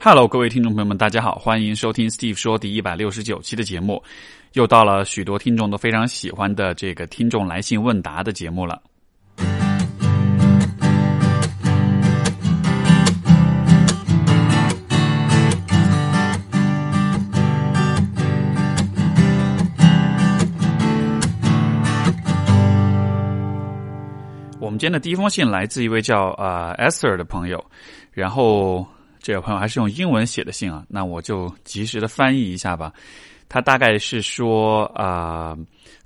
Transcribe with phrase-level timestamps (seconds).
[0.00, 4.02] Hello，各位听众朋友们，大家好，欢迎收听 Steve 说第一百六十九期的节目。
[4.52, 8.82] 又到了许多听众都非常喜欢的这个听众来信问答的节目了。
[24.60, 27.64] 我们今天的第一封信来自一位叫啊 Esther 的朋友，
[28.12, 28.86] 然后
[29.24, 32.92] 这位朋友还是用英文写的信啊，那我就及时的翻译一下吧。
[33.48, 35.56] 他大概是说啊，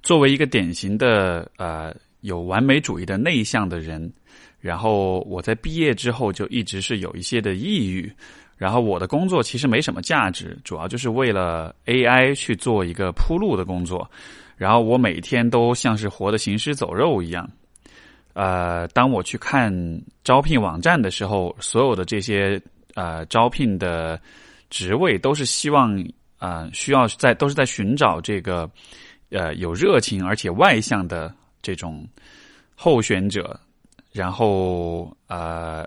[0.04, 4.12] 作为一个典型的呃有完美主义的内向的人，
[4.60, 8.08] 然后我在毕业之后就一直是有一些的抑郁，
[8.56, 14.08] 然后我的工作其实没什么价值，主要就是为了 AI 去做一个铺路的工作，
[14.56, 17.50] 然后我每天都像是活的行尸走肉一样。
[18.34, 19.72] 呃，当我去看
[20.22, 22.62] 招聘网站的时候，所有的这些
[22.98, 24.20] 呃招聘的
[24.70, 26.04] 职位都是希望
[26.38, 28.68] 啊需要在都是在寻找这个
[29.30, 32.04] 呃有热情而且外向的这种
[32.74, 33.58] 候选者，
[34.12, 35.86] 然后呃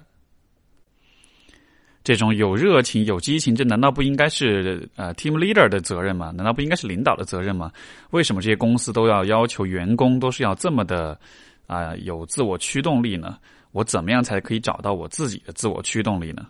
[2.04, 6.32] 这种有热情有激情，这难道不应该是呃 team leader 的责任吗？
[6.32, 7.72] 难道不应该是领导的责任吗？
[8.12, 11.20] 为什么这些公司都要要求员工都是要这么的？
[11.68, 13.38] 啊，有自我驱动力呢？
[13.72, 16.46] 我怎么样才可以找到我自己的自我驱动力呢？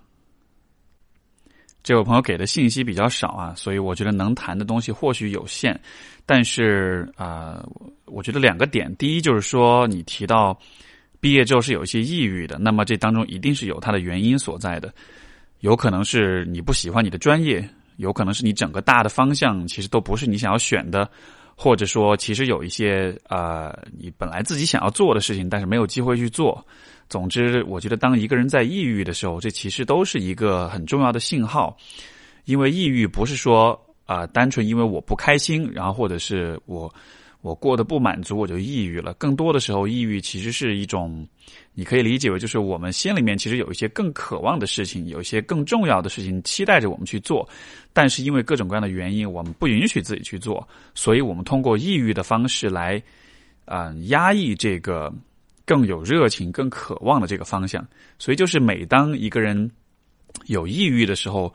[1.84, 5.80] 这位朋友给的信息比较少啊，所以我觉得能谈的东西或许有限。
[6.26, 7.66] 但是啊，
[8.06, 10.58] 我觉得两个点，第一就是说，你提到
[11.20, 14.94] 毕业之后是有一些抑郁的，那么这当中一定是有它的原因所在的。
[15.60, 21.10] 有可能是你不喜欢你的专业，有可能是你整个大的方向其实都不是你想要选的。
[21.56, 26.66] 或者说，其实有一些啊，你本来自己想要做的事情，但是没有机会去做。
[27.10, 31.76] 总之，我觉得当一个人在抑郁的时候，这其实都是一个很重要的信号。
[32.46, 36.94] 因为抑郁不是说啊，单纯因为我不开心，然后或者是我。
[37.42, 39.14] 我过得不满足，我就抑郁了。
[39.16, 41.28] 更多的时候，抑郁其实是一种，
[41.74, 47.48] 你可以理解为就是我们心里面其实有一些更渴望的事情，有一些更重要的事情期待着我们去做，
[47.94, 53.02] 但是因为各种各样的原因，我们不允许自己去做，所以我们通过抑郁的方式来，
[53.66, 55.12] 啊，压抑这个
[55.66, 57.84] 更有热情、更渴望的这个方向。
[58.20, 59.72] 所以，就是每当一个人
[60.46, 61.52] 有抑郁的时候。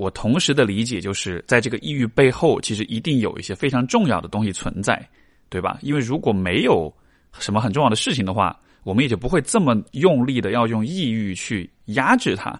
[0.00, 5.06] 我同时的理解就是，在这个抑郁背后，其实一定有一些非常重要的东西存在，
[5.50, 5.78] 对吧？
[5.82, 6.90] 因为如果没有
[7.38, 12.58] 什么很重要的事情的话，我们也就不会这么用力的要用抑郁去压制它。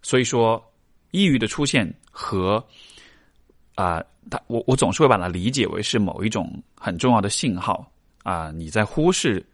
[0.00, 0.58] 所以说，
[1.10, 2.64] 抑郁的出现和
[3.74, 7.86] 啊，他我我总是会把它理解为是某一种很重要的信号
[8.22, 9.44] 啊，你在忽视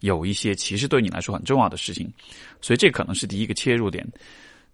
[0.00, 2.12] 有一些其实对你来说很重要的事情，
[2.60, 4.06] 所以这可能是第一个切入点。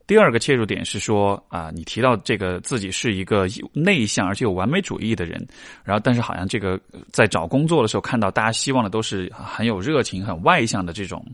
[0.07, 5.47] 第二个切入点是说啊，你提到这个自己是一个内向而且有完美主义的人，
[5.83, 6.79] 然后但是好像这个
[7.11, 11.25] 在找工作的时候看到大家希望的都是很有热情、很外向的这种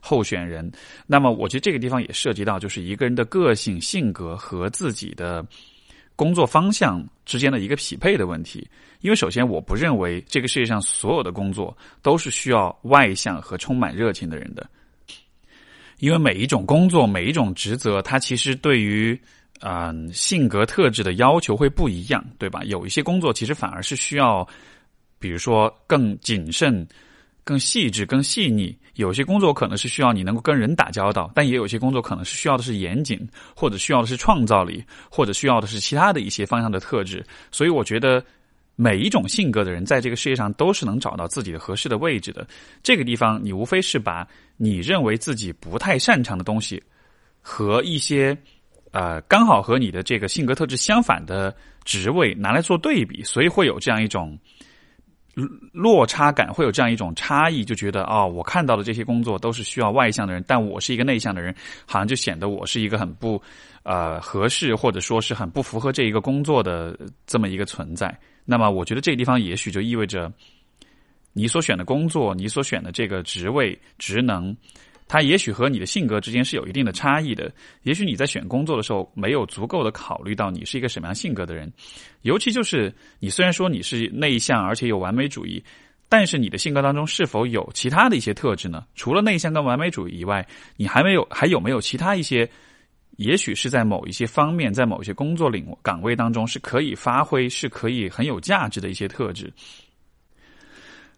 [0.00, 0.70] 候选人。
[1.06, 5.44] 那么我觉得这个地方也涉及到就是一个人的个性、性格和自己的
[6.14, 8.68] 工作方向之间的一个匹配的问题。
[9.00, 14.64] 因为首先我不认为这个世界上所有的工作都是需要外向和充满热情的人的。
[15.98, 19.18] 因为每一种工作、每一种职责，它其实对于
[19.60, 22.62] 嗯性格特质的要求会不一样，对吧？
[22.64, 24.46] 有一些工作其实反而是需要，
[25.18, 26.86] 比如说更谨慎、
[27.44, 37.24] 更细致、更细腻；有些工作可能是需要你能够跟人打交道，但也有些工作可能是需要的是严谨，或者需要的是创造力，或者需要的是其他的一些方向的特质。
[37.50, 38.24] 所以，我觉得。
[38.76, 42.46] 每一种性格的人，在这个世界上都是能找到自己的合适的位置的。
[42.82, 44.28] 这个地方，你无非是把
[44.58, 46.82] 你认为自己不太擅长的东西，
[47.40, 48.36] 和一些
[48.90, 54.38] 呃刚好和你的这个性格特质相反的职位拿来做对比，所以会有这样一种
[55.72, 61.54] 落差感，会有这样一种差异，就觉得哦，我看到的这些工作都是需要外向的人，但我是一个内向的人，
[61.86, 63.42] 好像就显得我是一个很不
[63.84, 68.14] 呃合适，或者说是很不符合这一个工作的这么一个存在。
[68.48, 70.32] 那么，我觉得这个地方也许就意味着，
[71.32, 74.56] 你所选的工作，你所选的这个职位、职能，
[75.08, 77.52] 它也许和你的性格之间是有一定的差异的。
[77.82, 81.70] 也许你在选工作的时候，没有足够的考虑到你是一个什么样性格的人。
[82.22, 85.62] 尤其就是你虽然说你是内向，而且有完美主义，
[86.08, 88.86] 但是你的性格当中是否有其他的一些特质呢？
[88.94, 90.46] 除了内向跟完美主义以外，
[90.76, 92.48] 你还没有还有没有其他一些？
[93.16, 99.52] 也许是在某一些方面，在某一些工作领岗位当中是可以发挥、是可以很有价值的一些特质。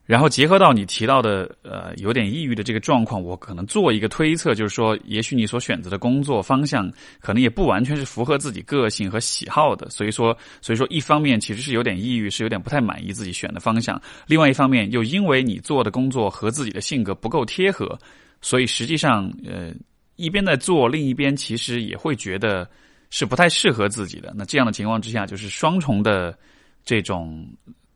[0.05, 6.91] 然后结合到你提到的呃有点抑郁的这个状况，我可能做一个推测，就是说，也许你所选择的工作方向
[7.21, 17.99] 可能也不完全是符合自己个性和喜好的，所以说，所以说一方面其实是有点抑郁，是有点不太满意自己选的方向；另外一方面又因为你做的工作和自己的性格不够贴合，
[18.41, 19.75] 所以实际上呃
[20.19, 22.69] 一边在做，另一边其实也会觉得
[23.09, 24.35] 是不太适合自己的。
[24.37, 26.39] 那这样的情况之下，就是双重的
[26.85, 27.49] 这种。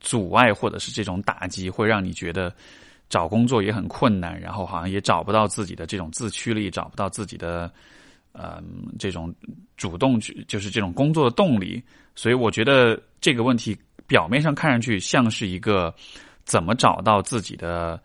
[0.05, 2.53] 阻碍或者是这种打击，会让你觉得
[3.07, 7.71] 找工作也很困难，然后好像也找不到自己的这种自驱力，找不到自己的
[8.33, 8.61] 呃
[8.99, 9.33] 这种
[9.77, 11.81] 主动去，就是这种工作的动力。
[12.15, 13.73] 所以我觉得这个问题
[14.05, 15.95] 表面上看上去像是一个
[16.43, 17.97] 怎么找到自己的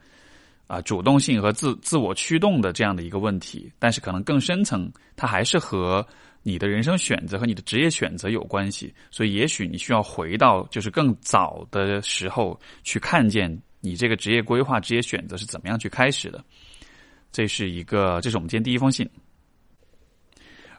[0.69, 6.07] 啊主动性和自自我驱动的这样的一个问题，但是可能更深层，它还是和。
[6.45, 16.43] 你的人生选择和你的职业选择有关系，所以也许你需要回到就是更早的时候去看见你这个职业规划、职业选择是怎么样去开始的。
[17.33, 19.07] 这是一个，这是我们今天第一封信。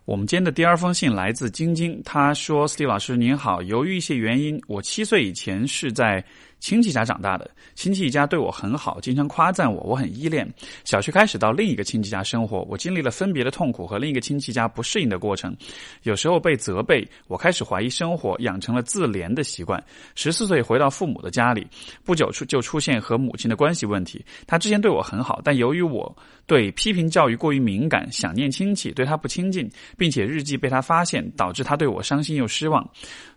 [0.06, 6.24] 我们今天的第二封信来自晶晶，他说：“Steve 老师您好，由于一些原因，我七岁以前是在。”
[6.59, 10.47] 亲戚家长大的，亲戚一家对我很好，经常夸赞我，我很依恋。
[10.83, 15.56] 小学开始到另一个亲戚家生活，我经历了分别的痛苦和另一个亲戚家不适应的过程，
[16.03, 19.81] 有时候被责备，我开始怀疑生活，养成了自怜的习惯。
[20.15, 21.65] 十四岁回到父母的家里，
[22.03, 24.23] 不久出就出现和母亲的关系问题。
[24.45, 26.13] 他之前对我很好，但由于我
[26.50, 32.84] 对批评教育过于敏感，想念亲戚，对他不亲近，并且日记被他发现，导致他对我伤心又失望。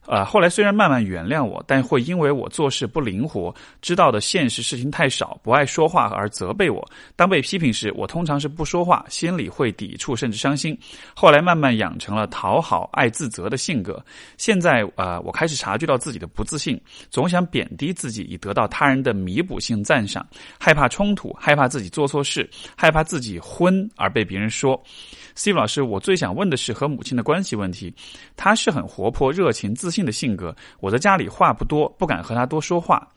[0.07, 6.85] 呃，后来虽然慢慢原谅我，但会因为我做事不灵活，知道的现实事情太少，不爱说话而责备我。
[7.15, 10.77] 当被批评时，我通常是不说话，心里会抵触甚至伤心。
[11.15, 14.05] 后来慢慢养成了讨好、爱自责的性格。
[14.39, 16.81] 现在，呃，我开始察觉到自己的不自信，
[17.11, 20.27] 总想贬低自己以得到他人的弥补性赞赏，
[20.59, 24.81] 害怕冲突，害怕自己做错事，害怕自己昏而被别人说。
[25.35, 27.95] Steve 老师，我最想问的是和母亲的关系问题。
[28.37, 30.55] 她是很活泼、热情、自信的性格。
[30.81, 33.09] 我在家里话不多，不敢和她多说话，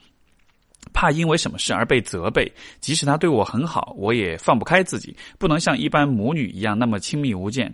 [0.94, 2.50] 怕因为什么事而被责备。
[2.80, 7.74] 即使她对我很好，我也放不开自己，不能像一般母女一样那么亲密无间。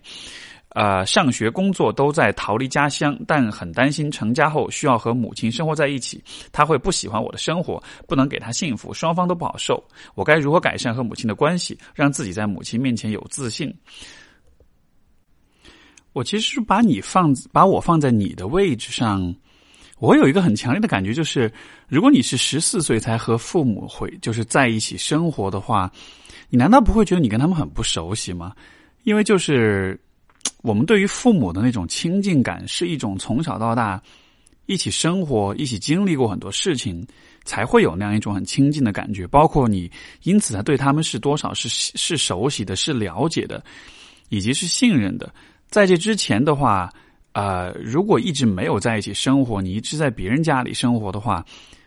[0.74, 9.84] 呃，上学、工作都在逃离家乡，但很担心成家后需要和母亲生活在一起，他会不喜欢我的生活，不能给他幸福，双方都不好受。
[10.16, 13.74] 我该如何改善和母亲的关系，让自己在母亲面前有自信？
[16.14, 19.36] 我其实是把你放，把我放在你的位置上，
[20.00, 21.52] 我有一个很强烈的感觉，就是
[21.88, 25.92] 如果你是十四岁才和父母会就是在一起生活的话，
[26.50, 28.54] 你难道不会觉得你跟他们很不熟悉吗？
[29.04, 30.00] 因为就是
[30.62, 34.02] 我们对于父母的那种亲近感，是一种从小到大
[34.68, 37.06] 一起生活、一起经历过很多事情，
[37.44, 39.26] 才会有那样一种很亲近的感觉。
[39.28, 39.92] 包括你
[40.24, 43.64] 因此才对他们是多少是是熟悉的、是了解的，
[44.30, 45.34] 以及是信任的。
[45.70, 46.90] 在这之前的话，
[47.34, 51.44] 呃，如果一直没有在一起生活，你一直在别人家里生活的话，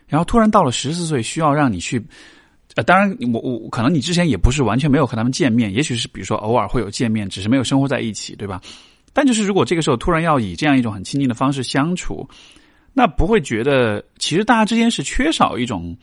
[0.06, 2.04] 然后突然到了十四岁，需要让你去，
[2.74, 8.60] 呃，当然，我我可能你之前也不是完全没有和他们见面，也许是比如说偶尔会有见面，只是没有生活在一起，对吧？
[9.12, 12.28] 但就是如果这个时候突然要以这样一种很亲近的方式相处，
[12.92, 15.96] 那不会觉得其实大家之间是缺少一种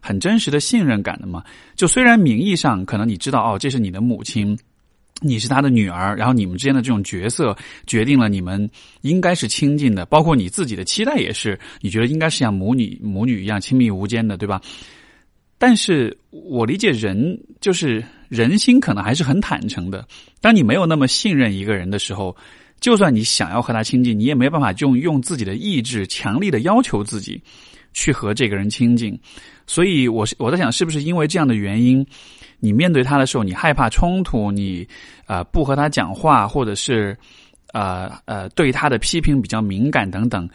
[0.00, 1.42] 很真实的信任感的吗？
[1.76, 4.58] 就虽然名义上可能你知道哦，这是你的母亲。
[5.20, 7.56] 你是他的女儿，然后你们之间的这种角色
[7.88, 8.70] 决定了你们
[9.00, 14.60] 应该是亲近的，包括你自己的期待也是，你觉得应该是像母女母女一样亲密无间的，对吧？
[15.58, 20.06] 但是我理解人就是人心可能还是很坦诚的。
[20.40, 22.34] 当你没有那么信任一个人的时候，
[22.80, 27.42] 就算你想要和他亲近，你也没办法用用自己的意志强力的要求自己
[27.92, 29.18] 去和这个人亲近。
[29.66, 32.06] 所以，我我在想，是不是因为这样的原因？
[32.60, 34.86] 你面对他的时候，你害怕冲突，你
[35.26, 37.16] 啊不和他讲话，或者是
[37.72, 40.48] 啊呃对他的批评比较敏感等等，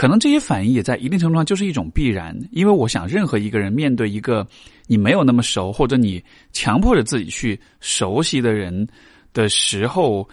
[0.00, 2.34] 可能这些反应也在一定程度上就是一种必然。
[2.52, 4.48] 因为我想，任何一个人面对一个
[4.86, 8.88] 你没有那么熟，或者你强迫着自己去熟悉的人
[9.34, 10.26] 的时候。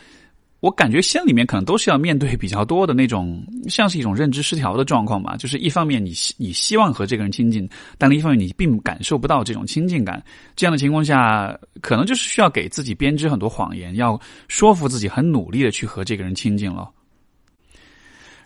[0.62, 5.36] 我感觉心里面可能都是要面对比较多的那种，像是一种认知失调的状况吧。
[5.38, 10.24] 就是一方面你你希望和这个人亲近，但另一方面你并感受不到这种亲近感。
[10.55, 16.89] 这样的情况下，可能就是需要给自己编织很多谎言，要说服自己很努力的去和这个人亲近了。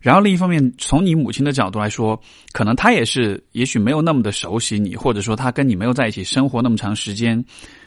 [0.02, 2.20] 然后另一方面，从你母亲的角度来说，
[2.52, 7.44] 可能她也是，也许没有那么的熟悉你，或者说她跟你没有在一起生活那么长时间，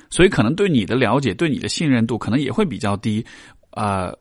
[0.08, 3.24] 所以可能对你的了解、对你的信任度可能也会比较低。
[3.72, 4.12] 啊，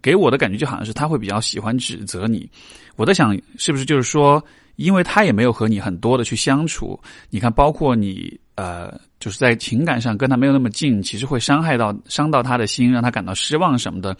[0.00, 2.48] 给我的感觉就好像是他会比较喜欢指责你。
[2.94, 4.40] 我在想，是不是就是说，
[4.76, 6.96] 因为他也没有和你很多的去相处，
[7.28, 14.16] 你看，包括你呃，就是在情感上跟他没有那么近，其实会伤害到伤到他的心，让他感到失望什么的。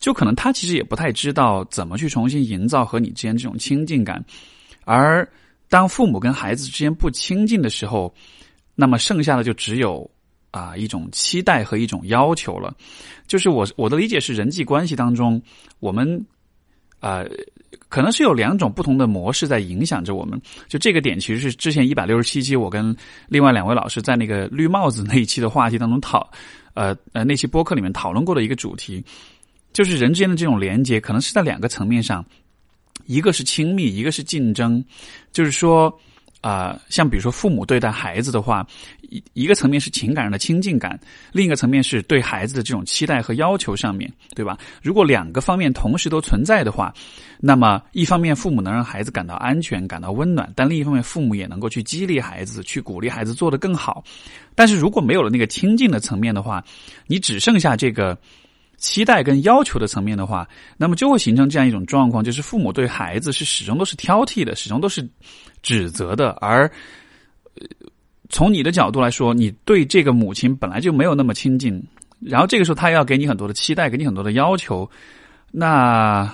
[0.00, 4.24] 就可能他其实也不太知道怎么去重新营造和你之间这种亲近感。
[4.84, 5.28] 而
[5.68, 8.14] 当父母跟孩子之间不亲近的时候，
[8.74, 10.10] 那么剩下的就只有。
[10.54, 12.72] 啊，一种期待和一种要求了，
[13.26, 15.42] 就是我我的理解是，人际关系当中，
[15.80, 16.24] 我们
[17.00, 17.24] 啊，
[17.88, 20.40] 可能是有两种不同的模式在影响着我们。
[20.68, 22.96] 就这个点，其实是之前一百六十七期我跟
[23.26, 26.30] 另外两位老师在那个绿帽子那一期的话题当中讨，
[26.74, 29.04] 呃呃那期播客里面讨论过的一个主题，
[29.74, 32.24] 就是人之间的这种连接，可能是在两个层面上，
[33.04, 34.82] 一个是亲密，一个是竞争，
[35.30, 35.94] 就是说。
[36.40, 38.66] 啊，像比如说父母对待孩子的话，
[39.00, 41.00] 一一个层面是情感上的亲近感，
[41.32, 44.58] 另一个层面是对孩子的这种期待和要求上面对吧？
[44.82, 46.92] 如果两个方面同时都存在的话，
[47.40, 54.04] 那么一方面父母能让孩子感到安全、感到温暖，但另一方面父母也能够去激励孩子、去鼓励孩子做得更好。
[54.54, 56.62] 但是如果没有了那个亲近的层面的话，
[57.06, 58.18] 你只剩下这个。
[58.76, 65.08] 期待跟要求的层面的话，那么就会形成这样一种状况，就是父母对孩子是始终都是挑剔的，始终都是
[65.62, 66.30] 指责的。
[66.40, 66.70] 而
[68.28, 71.82] 从你的角度来说，你对这个母亲本来就没有那么亲近，
[72.20, 74.90] 然后这个时候他要给你很多的期待，给你很多的要求，
[75.50, 76.30] 那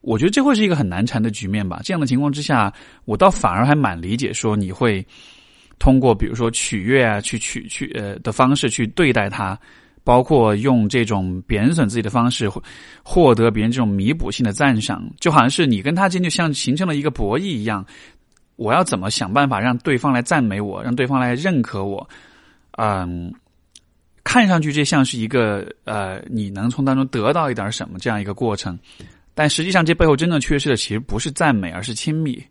[0.00, 1.80] 我觉得这会是一个很难缠的局面吧。
[1.84, 2.72] 这样的情况之下，
[3.04, 5.04] 我倒反而还蛮理解说你会
[5.78, 9.58] 通过比如说取悦啊，去取去呃的方式去对待他。
[10.02, 12.50] 包括用这种贬损自己的方式
[13.02, 17.84] 获得别人这种弥补性的赞赏，就好像是你跟他之间就像形成了一个博弈一样。
[18.56, 22.06] 我要怎么想办法让对方来赞美我，让对方来认可我？
[22.72, 23.32] 嗯，
[24.22, 28.78] 看上去这像是一个呃，你能从当中得到一点什么这样一个过程，
[29.34, 32.42] 但实际上这背后真正缺失的其实不是赞美，而是亲密。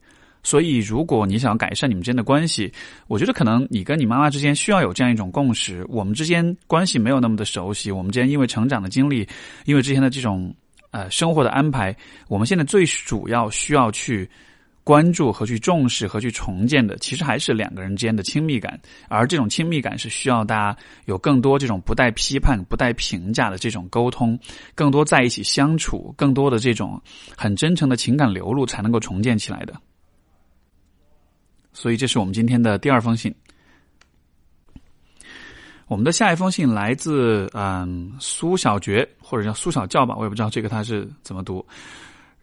[0.41, 2.71] 所以，如果你想要改善你们之间的关系，
[3.07, 9.27] 我觉得可能你跟你妈妈之间需要有这样一种共识：我们之间关系没有那么的熟悉，我们之间因为成长的经历，
[9.65, 10.55] 因为之前的这种
[10.91, 11.95] 呃生活的安排，
[12.27, 14.27] 我们现在最主要需要去
[14.83, 18.79] 关注和去重视和去重建的，其实还是两个人之间的亲密感。
[19.07, 24.39] 而这种亲密感是需要大家有更多这种不带批判、不带评价的这种沟通，
[24.73, 26.99] 更多在一起相处，更多的这种
[27.37, 29.73] 很真诚的情感流露，才能够重建起来的。
[31.71, 33.33] 所以，这是我们今天的第二封信。
[35.87, 41.65] 我们的下一封信来自嗯苏小觉，或者叫苏小教吧，我也不知道这个他是怎么读。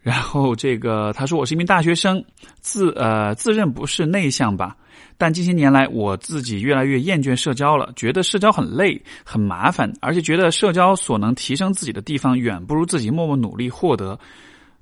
[0.02, 2.24] 然后这个他说：“我是一名大学生，
[2.60, 4.76] 自呃自认不是内向吧，
[5.16, 14.18] 但近些年来我自己越来越厌倦社交了，觉得社交很累、很麻烦，而且觉得社交所能提升自己的地方，远不如自己默默努力获得。”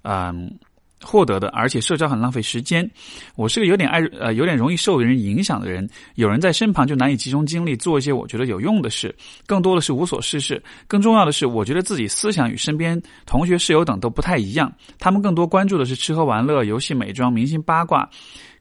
[0.03, 0.59] 嗯。
[1.05, 2.89] 获得的，而且社交很浪费时间。
[3.37, 9.15] 我是个有点爱呃有点容易受人影响的人，有人在身旁就难以集中精力做一些我觉得有用的事，
[9.47, 10.63] 更多的是无所事事。
[10.89, 18.09] 更重要的是，我觉得自己思想与身边同学、室友等都不太一样，他们更多关注的是吃喝玩乐、游戏、美妆、明星八卦。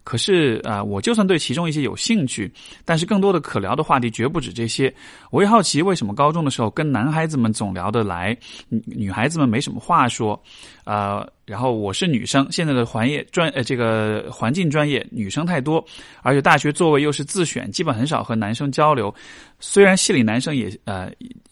[0.04, 2.52] 可是啊，我就算对其中一些有兴趣，
[2.84, 4.94] 但是更多的可聊的话题绝不止这些。
[5.32, 8.38] 我也好奇，为什么高中的时候跟男孩子们总聊得来，
[8.70, 10.42] 女女孩子们没什么话说？
[10.84, 15.84] 啊，然后我是女生，现在的环业专呃这个环境专业女生太多，
[16.22, 19.14] 而且大学座位又是自选，基本很少和男生交流。
[19.62, 21.10] 虽然系里男生也呃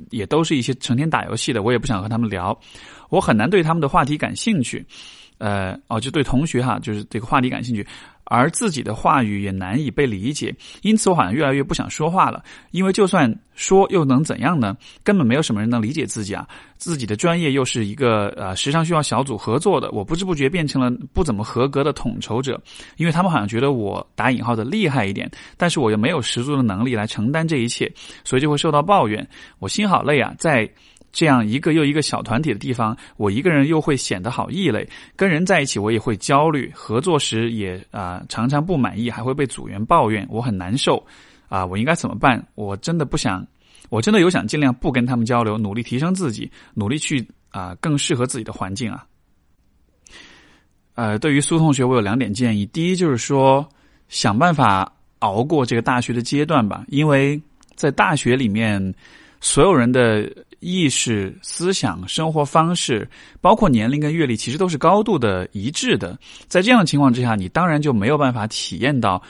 [0.09, 2.57] 也都是一些成天打游戏的，我也不想和他们聊，
[3.09, 4.85] 我很难对他们的话题感兴趣。
[5.37, 7.87] 呃，哦，就对同学哈，就是这个话题感兴趣。
[8.31, 12.41] 而自己的话语也难以被理解，因此我好像越来越不想说话了。
[12.71, 14.77] 因为就算说又能怎样呢？
[15.03, 16.47] 根本没有什么人能理解自己啊！
[16.77, 22.57] 自己的专业又是一个呃时常需要小组合作的，我不知不觉变成了不怎么合格的统筹者。
[22.95, 27.91] 因为他们好像觉得我打引号的厉害一点，但是我又没有十足的能力来承担这一切，
[28.23, 29.27] 所以就会受到抱怨。
[29.59, 30.69] 我心好累啊，在。
[31.11, 34.87] 这样一个又一个小团体的地方，我一个人又会显得好异类。
[35.15, 41.05] 跟人在一起，我也会焦虑；合作时也啊常常不满意，还会被组员抱怨，我很难受。
[41.49, 42.41] 啊，我应该怎么办？
[42.55, 43.45] 我真的不想，
[43.89, 49.05] 我真的有想尽量不跟他们交流，努力提升自己，努力去啊更适合自己的环境啊。
[50.95, 52.65] 呃，对于苏同学，我有两点建议。
[52.67, 53.67] 第一就是说，
[54.07, 54.89] 想办法
[55.19, 57.41] 熬过这个大学的阶段吧，因为
[57.75, 58.93] 在大学里面，
[59.41, 60.31] 所有人的。
[60.61, 63.09] 意识、思想、生活方式，
[63.41, 66.17] 包括年龄跟阅历，其实都是高度的一致的。
[66.47, 69.21] 在这样的情况之下，你当然就没有办法体验到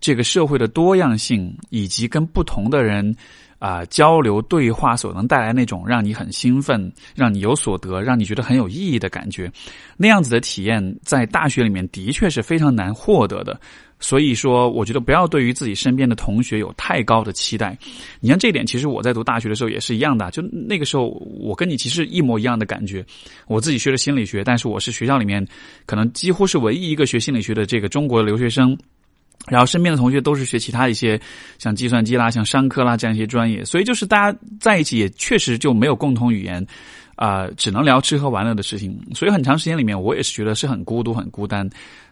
[0.00, 3.14] 这个社会的多样性，以及跟不同的人
[3.58, 9.52] 啊交流对话所能带来那种让你很兴奋、让你有所得、让你觉得很有意义的感觉，
[9.96, 13.60] 那样子的体验在大学里面的确是非常难获得的。
[14.00, 17.76] 所以说，我觉得不要对于自己身边的同学有太高的期待。
[18.20, 20.30] 你像这一点，其实我在读大学的时候也是一样的。
[20.30, 21.08] 就那个时候，
[21.40, 23.04] 我跟你其实一模一样的感觉。
[23.46, 25.46] 我自己学的心理学，但是我是学校里面
[25.86, 28.76] 可能几乎是唯一一个学心理学的这个中国留学生。
[29.46, 31.18] 然后身边的同学都是学其他一些
[31.58, 36.66] 像计算机啦、像商科啦这样一些专业，所以就是大家在一起也确实就没有共同语言，
[37.14, 39.00] 啊，只能聊吃喝玩乐的事情。
[39.14, 41.66] 所以很长时间里面，我也是觉得是很孤独、很孤单。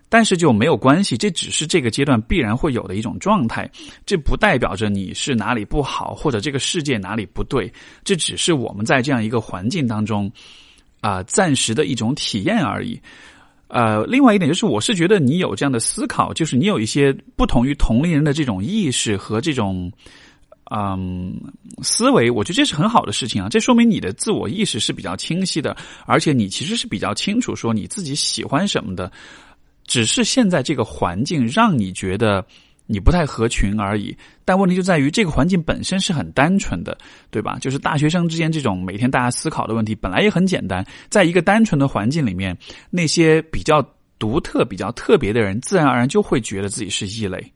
[0.09, 3.69] 但是就没有关系，这只是这个阶段必然会有的一种状态，
[4.05, 7.73] 这不代表着你是哪里不好或者这个世界哪里不对，
[8.05, 10.31] 这只是我们在这样一个环境当中
[11.01, 13.01] 啊暂时的一种体验而已。
[13.69, 19.91] 呃，另外一点就是，我是觉得你有这样的思考，就是你有一些不同于同龄人的这种意识和这种
[20.71, 21.35] 嗯
[21.83, 29.11] 思维，我觉得这是很好的事情啊，这说明你的自我意识是比较清晰的，而且你其实是比较清楚说你自己喜欢什么的。
[29.87, 32.45] 只是现在这个环境让你觉得
[32.87, 36.97] 你不太合群而已，但问题就在于这个环境本身是很单纯的，
[37.31, 37.59] 对吧？
[37.61, 42.57] 就是大学生之间这种每天大家思考的问题本来也很简单，在一个单纯的环境里面，
[42.91, 43.85] 那些比较
[44.19, 47.53] 独特、比较特别的人，自然而然就会觉得自己是异类。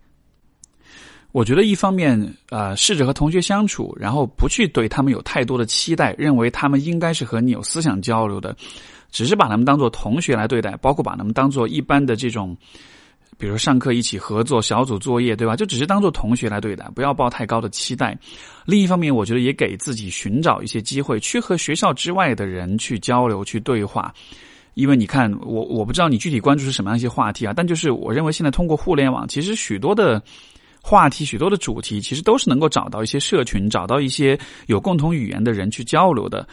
[1.32, 8.56] 我觉得一方面，呃，试着和同学相处，然后不去对他们有太多的期待，认为他们应该是和你有思想交流的。
[9.10, 12.56] 只是把他们当做同学来对待，包括把他们当做一般的这种，
[13.38, 15.56] 比如上课一起合作、小组作业，对吧？
[15.56, 18.16] 就只是当做同学来对待，不要抱太高的期待。
[18.64, 24.12] 另一方面，我觉得也给自己寻找一些机会，去和学校之外的人去交流、去对话。
[24.74, 30.22] 因为你看，我我不知道你具体关注是什么样一些话题啊，但就是我认为现在通过互联网，其实许多的
[30.80, 36.46] 话题、许多的主题，其实都是能够找到一些社群、找到一些有共同语言的人去交流的。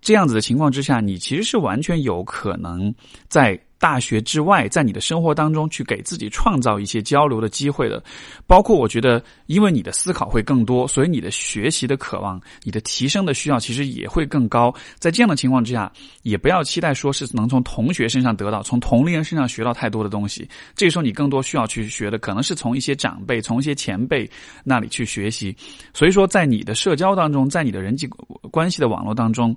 [0.00, 2.94] 这样子的情况之下，你其实是完全有可能
[3.28, 3.58] 在。
[3.78, 8.02] 大学之外，在你的生活当中去给自己创造一些交流的机会的，
[8.46, 14.74] 包括我觉得，因为你的思考会更多，所以你的学习的渴望、你的提升的需要其实也会更高。
[14.98, 15.90] 在这样的情况之下，
[16.22, 20.48] 也不要期待说是能从同学身上得到、从同龄人身上学到太多的东西。
[20.74, 24.28] 这个时候，你更多需要去学的，可能是从一些长辈、从一些前辈
[24.64, 25.56] 那里去学习。
[25.94, 28.08] 所以说，在你的社交当中，在你的人际
[28.50, 29.56] 关系的网络当中，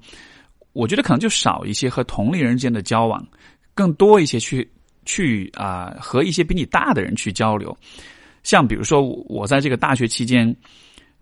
[0.73, 3.25] 我觉得可能就少一些和同龄人之间的交往。
[3.81, 4.69] 更多一些去
[5.07, 7.75] 去啊，和一些比你大的人去交流，
[8.43, 10.55] 像比如说我在这个大学期间，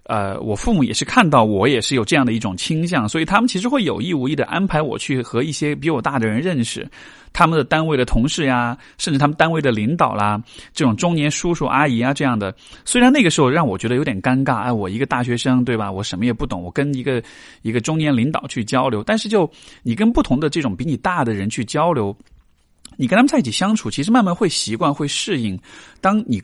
[0.04, 6.86] 呃，我父母也是看到我也是有这样的一种倾向，所以他们其实会有意无意的安排我去和一些比我大的人认识，
[7.32, 10.42] 他们的单位的同事呀，甚至他们单位的领导啦，
[10.74, 12.54] 这种中年叔叔阿姨啊这样的。
[12.84, 15.90] 虽然那个时候让我觉得有点尴尬，哎，我一个大学生对吧？
[15.90, 17.24] 我什么也不懂，我跟一个
[17.62, 19.50] 一个中年领导去交流，但是就
[19.82, 22.14] 你跟不同的这种比你大的人去交流。
[23.00, 25.58] 你跟他们在一起相处，其实慢慢会习惯、会适应。
[26.02, 26.44] 当你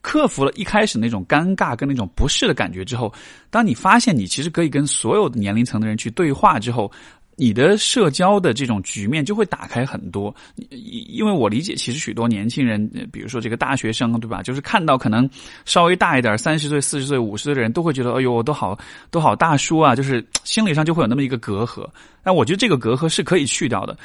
[0.00, 3.14] 克服了一开始那种尴尬跟那种不适的感觉之后，
[3.48, 6.90] 当你发现你其实可以跟所有年龄层的人去对话之后，
[7.36, 10.34] 你的社交的这种局面就会打开很多。
[10.68, 14.42] 因为我理解，其实许多年轻人，比如说这个大学生，对吧？
[14.42, 15.30] 就是看到可能
[15.64, 18.76] 稍微大一点，三十岁、四十岁、五十岁的人，都会觉得，哎呦，都好，
[19.12, 19.94] 都好大叔啊！
[19.94, 21.88] 就是心理上就会有那么一个隔阂。
[22.24, 23.96] 那我觉得这个隔阂是可以去掉的。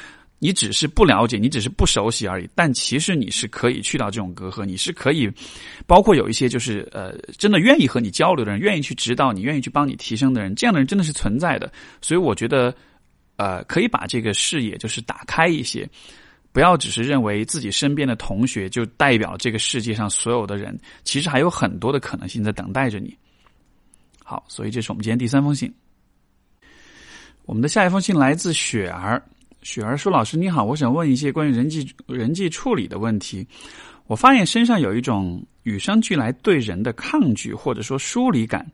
[0.42, 2.48] 你只是不了解，你只是不熟悉而已。
[2.54, 5.30] 但其实你是可以去到这种隔阂，你是可以，
[5.86, 11.70] 包括有一些就是呃，真的愿意和你交流的人，愿意去指导你，愿意去帮你提升的人，这样的人真的是存在的。
[12.00, 12.74] 所以我觉得，
[13.36, 15.86] 呃，可以把这个视野就是打开一些，
[16.52, 20.74] 不要只是认为自己身边的同学就代表这个世界上所有的人，
[21.04, 23.14] 其实还有很多的可能性在等待着你。
[24.24, 25.70] 好，所以这是我们今天第三封信。
[27.44, 29.22] 我们的下一封信来自雪儿。
[29.62, 33.46] 雪儿说：“老师你好，我想问一些关于人际人际处理的问题。
[34.06, 38.66] 我发现身上有一种与生俱来对人的抗拒，或者说疏离感。”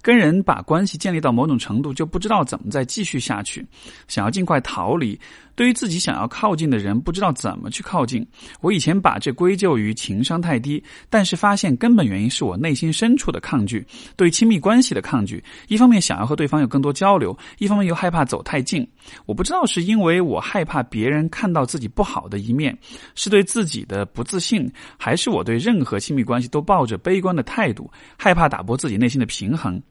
[0.00, 3.66] 跟人把关系建立到某种程度，就不知道怎么再继续下去，
[4.06, 5.18] 想要尽快逃离。
[5.58, 8.24] 对于自己想要靠近的人，不知道怎么去靠近。
[8.60, 15.42] 我以前把这归咎于情商太低，但是发现根本原因是我内心深处的抗拒，对亲密关系的抗拒。
[15.66, 18.88] 一方面想要和对方有更多交流，一方面又害怕走太近。
[19.26, 22.78] 我不知道是因为我害怕别人看到自己不好的一面，
[23.16, 29.82] 是对自己的不自信，还是我对任何亲密关系都抱着悲观的态度，害怕打破自己内心的平衡。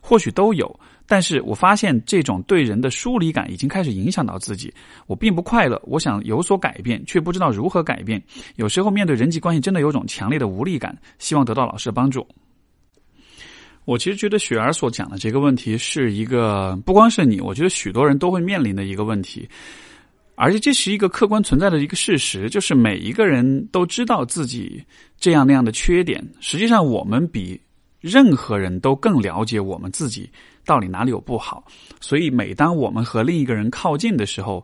[0.00, 4.72] 或许都有，但是我发现这种对人的疏离感已经开始影响到自己。
[5.06, 8.22] 我并不快乐，我想有所改变，却不知道如何改变。
[8.56, 10.96] 有时候面对人际关系，真的有种强烈的无力感。
[11.18, 12.26] 希望得到老师的帮助。
[13.84, 19.48] 我其实觉得雪儿所讲的这个问题是一个不光是你，我觉得许多人都会面临的一个问题，
[20.34, 24.84] 而且这是一个客观存在的一个事实，就是每一个人都知道自己
[25.20, 26.20] 这样那样的缺点。
[26.40, 27.60] 实际上，我们比
[28.00, 30.28] 任何人都更了解我们自己
[30.66, 31.64] 到底哪里有不好。
[32.00, 34.62] 所以，每当我们和另一个人靠近的时候，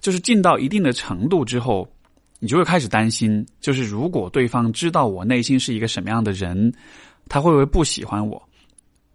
[0.00, 1.88] 就是近到一定的程度之后，
[2.40, 6.72] 你就会开始担心，就是如果对方知道我内心是一个什么样的人，
[7.28, 8.42] 他会不会不喜欢我？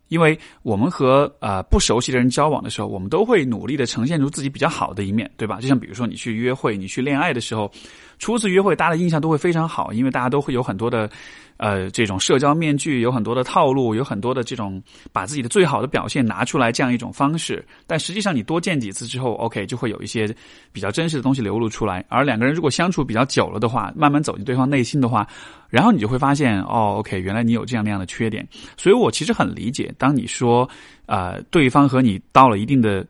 [0.07, 5.59] 因为我们和呃不熟悉的人交往的时候，我们都会努力的呈现出自己比较好的一面，对吧？
[5.59, 7.69] 就像比如说你去约会、你去恋爱的时候，
[8.17, 11.09] 初次约会，大家的印象都会非常好，因为大家都会有很多的。
[11.57, 17.65] 呃，这种社交面具有很多的套路，有很多的这种把自己的最好的表现拿出来这样一种方式。
[17.85, 20.33] 但实际上，你多见几次之后，OK，就会有一些
[20.71, 22.05] 比较真实的东西流露出来。
[22.09, 25.27] 而两个人如果相处比较久了的话，慢慢走进对方内心的话，
[25.69, 28.47] 然后你就会发现，哦，OK，原来你有这样那样的缺点。
[28.77, 30.69] 所以我其实很理解，当你说，
[31.07, 33.05] 呃，对方和你到了一定的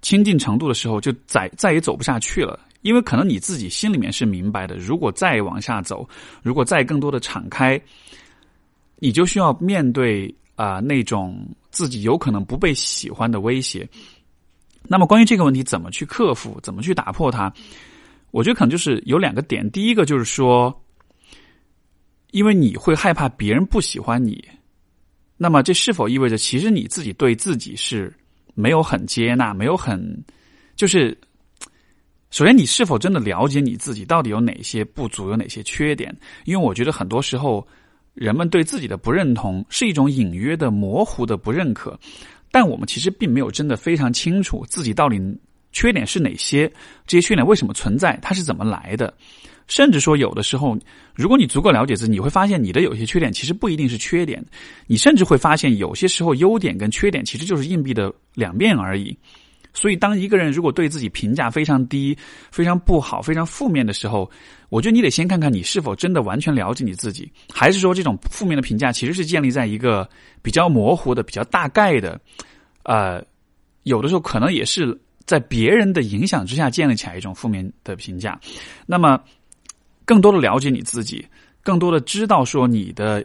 [0.00, 2.58] 亲近程度的时候，就再再也走不下去了。
[2.82, 6.08] 因为可能你自己心里面是明白的，如果再往下走，
[6.42, 7.78] 如果再更多的敞开，
[8.96, 13.86] 你就需要面对啊那种自己有可能不被喜欢的威胁。
[14.88, 17.52] 那么关于这个问题怎么去克服，怎么去打破它，
[18.30, 19.70] 我觉得可能就是有两个点。
[19.70, 20.74] 第一个就是说，
[22.30, 24.42] 因为你会害怕别人不喜欢你，
[25.36, 28.10] 那么这是否意味着其实你自己对自己是
[28.54, 30.24] 没有很接纳，没有很
[30.76, 31.14] 就是。
[32.30, 36.16] 首先，你是否真的了解你自己到底有哪些不足，有哪些缺点？
[36.44, 37.66] 因为我觉得很多时候，
[38.14, 41.98] 人们对自己的不认同是一种隐约的、模糊的不认可，
[42.52, 45.20] 但我们其实并没有真的非常清楚自己到底
[45.72, 46.72] 缺点是哪些，
[47.04, 49.12] 这些缺点为什么存在，它是怎么来的。
[49.66, 50.78] 甚至说，有的时候，
[51.14, 54.44] 如果你足够了解自己，你会发现你的有些缺点其实不一定是缺点，
[54.86, 59.16] 你甚至会发现有些时候优点跟缺点其实就是硬币的两面而已。
[59.72, 62.16] 所以，当一个人如果对自己评价非常低、
[62.50, 64.30] 非常不好、非常负面的时候，
[64.68, 70.08] 我觉得你得先看看你是否真的完全了解你自己，还是说这种负面的评价其实是建立在一个
[70.42, 72.20] 比较模糊的、比较大概的，
[72.82, 73.24] 呃，
[73.84, 78.38] 有的时候可能也是在别人的影响之下建立起来一种负面的评价。
[78.86, 79.22] 那么，
[80.04, 81.24] 更多的了解你自己，
[81.62, 83.24] 更多的知道说你的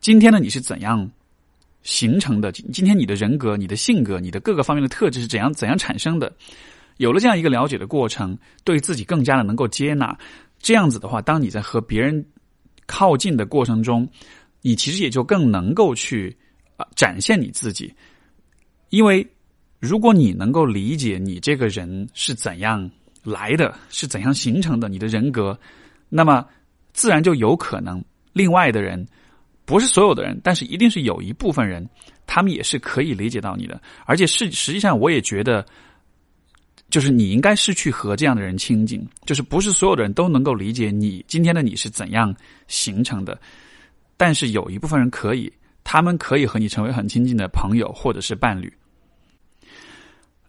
[0.00, 1.08] 今天的你是怎样。
[1.82, 6.32] 形成的今天你的人格、你的性格、你的各个方面的特质是怎样怎样产生的？
[6.98, 10.16] 有了这样一个了解的过程，对自己更加的能够接纳。
[10.60, 12.24] 这样子的话，当你在和别人
[12.86, 14.08] 靠近的过程中，
[14.60, 16.36] 你其实也就更能够去
[16.76, 17.92] 啊展现你自己。
[18.90, 19.26] 因为
[19.80, 22.88] 如果你能够理解你这个人是怎样
[23.24, 25.58] 来的，是怎样形成的，你的人格，
[26.08, 26.46] 那么
[26.92, 29.04] 自然就有可能另外的人。
[29.72, 31.88] 不是所有的人，但是一定是有一部分人，
[32.26, 33.80] 他们也是可以理解到你的。
[34.04, 35.64] 而且是实际上，我也觉得，
[36.90, 39.02] 就是你应该是去和这样的人亲近。
[39.24, 42.36] 就是不是所有的人都能够理解你今天的你是怎样
[42.68, 43.40] 形成的，
[44.18, 45.50] 但是有一部分人可以，
[45.84, 48.70] 他们可以和你成为很亲近的朋友或者是伴侣。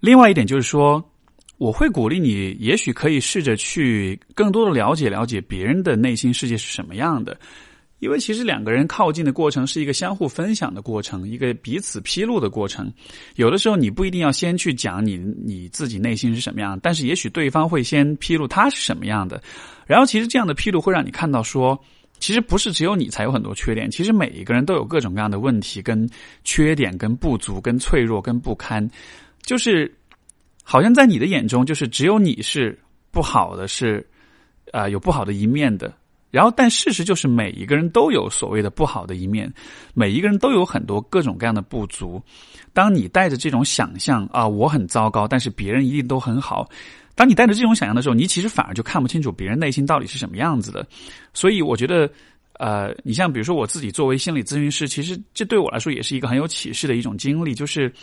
[0.01, 1.01] 另外一点就是说，
[1.57, 7.39] 我会鼓励你，也许可以试着去更多的了解了解别人的内心世界是什么样的。
[7.99, 12.91] 因为其实两个人靠近的过程是一个相互分享的过程，一个彼此披露的过程。
[13.36, 19.41] 有的时候你不一定要先去讲你你自己内心是什么样，但是也许对方会先披露他是什么样的。
[19.86, 21.82] 然后其实这样的披露会让你看到说，
[22.19, 26.10] 其实不是只有你才有很多缺点，其实每一个人都有各种各样的问题、跟
[26.43, 28.86] 缺点、跟不足、跟脆弱、跟不堪。
[29.43, 29.93] 就是
[30.62, 32.77] 好像在你的眼中，就是只有你是
[33.12, 34.06] 不好的，是
[34.71, 35.93] 啊有不好的一面的。
[36.33, 39.53] 然后，但事实就是，每一个人都有所谓的不好的一面，
[39.93, 42.19] 每一个人都有很多各种各样的不足。
[42.73, 46.67] 当你带着这种想象啊，我很糟糕，但是别人一定都很好。
[47.13, 50.83] 当你带着这种想象的时候，你其实反而就看不清楚别人内心到底是什么样子的。
[51.35, 52.09] 所以，我觉得，
[52.53, 57.93] 呃，你像比如说我自己作为心理咨询师，其实这对我来说也是一个很有启示的一种经历，就是。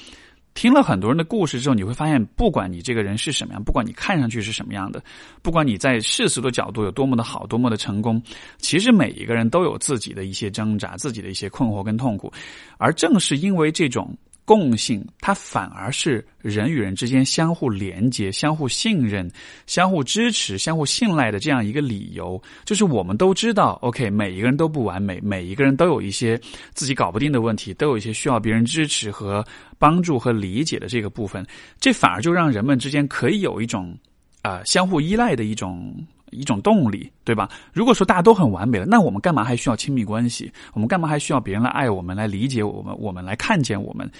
[0.54, 5.02] 听了很多人的故事之后，你会发现，不管你这个人是什么样，不管你看上去是什么样的，
[5.42, 8.22] 不管你在世俗的角度有多么的好，多么的成功，
[8.58, 12.32] 其实每一个人都有自己的一些挣扎，自己的一些困惑跟痛苦，
[12.78, 14.16] 而正是因为这种。
[14.50, 19.30] 共性，它反而是人与人之间相互连接、相互信任、
[19.68, 22.42] 相互支持、相互信赖的这样一个理由。
[22.64, 26.36] 就是我们都知道，OK，每一个人都不完美，每一个人都有一些
[26.74, 29.46] 自己搞不定的问题，都有一些需要别人支持和
[29.78, 31.46] 帮助和理解的这个部分。
[31.78, 33.96] 这反而就让人们之间可以有一种
[34.42, 35.94] 啊相互依赖的一种
[36.30, 37.48] 一种动力，对吧？
[37.72, 40.52] 如果说大家都很完美了，那我们干嘛还需要亲密关系？
[40.72, 44.10] 我们干嘛还需要别人来爱我们、来理解我们、我们来看见我们？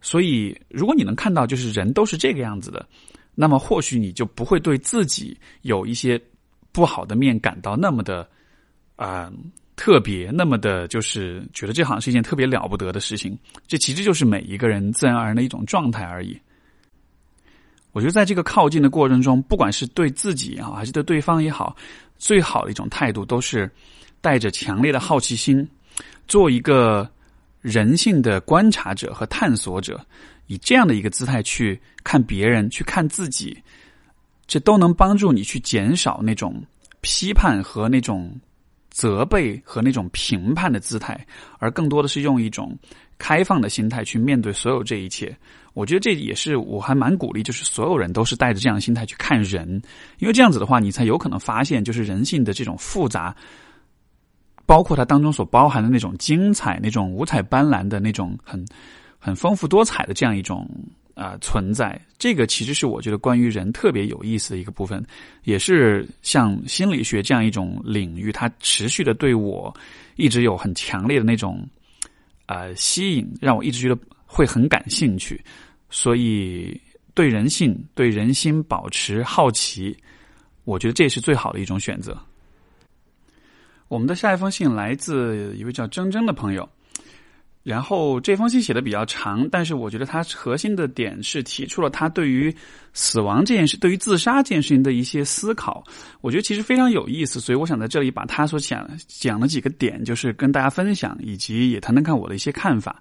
[0.00, 2.86] 所以，如果你能看到，就是人都是这个样子的，
[3.34, 6.20] 那么或许你就不会对自己有一些
[6.72, 8.28] 不好的面感到那么的
[8.96, 9.32] 啊
[9.76, 13.36] 特别，那么的就是觉得这好像是一件特别了不得的事情。
[13.66, 16.38] 这其实就是每一个人自然而然的一种状态而已。
[17.94, 21.74] 我觉得在这个靠近的过程中，不管是对自己也好，还是对对方也好，
[22.18, 23.70] 最好的一种态度都是
[24.20, 25.66] 带着强烈的好奇心，
[26.28, 27.08] 做一个。
[27.64, 29.98] 人性的观察者和探索者，
[30.48, 33.56] 以这样的一个姿态去看别人，去看自己，
[34.46, 36.62] 这都能帮助你去减少那种
[37.00, 38.38] 批判和那种
[38.90, 41.18] 责备和那种评判的姿态，
[41.58, 42.78] 而更多的是用一种
[43.16, 45.34] 开放的心态去面对所有这一切。
[45.74, 49.68] 我觉得这也是我还蛮鼓励，就是所有人都是带着这样的心态去看人，
[50.18, 53.36] 因为这样子的话，你才有可能发现，就是人性的这种复杂。
[54.66, 58.64] 包括它当中所包含的那种精彩、那种五彩斑斓的那种很
[59.18, 60.66] 很丰富多彩的这样一种
[61.14, 65.04] 啊存在，这个其实是我觉得关于人特别有意思的一个部分，
[65.42, 69.70] 也是像心理学这样一种领域，它持续的对我
[70.16, 71.62] 一直有很强烈的那种
[72.46, 75.40] 啊吸引，让我一直觉得会很感兴趣。
[75.90, 76.80] 所以
[77.14, 79.96] 对人性、对人心保持好奇，
[80.64, 82.16] 我觉得这是最好的一种选择。
[83.86, 86.68] 我们的下一封信来自一位叫铮铮的朋友，
[87.62, 92.52] 然后这封信写的比较长，但是我觉得他核心的点是提出了他对于
[92.92, 95.84] 死亡这件事、对于自杀这件事情的一些思考，
[96.22, 103.00] 我觉得其实非常有意思，所以我想在这里把他所讲讲的几个点，就是跟大家分享，以及也谈谈看我的一些看法。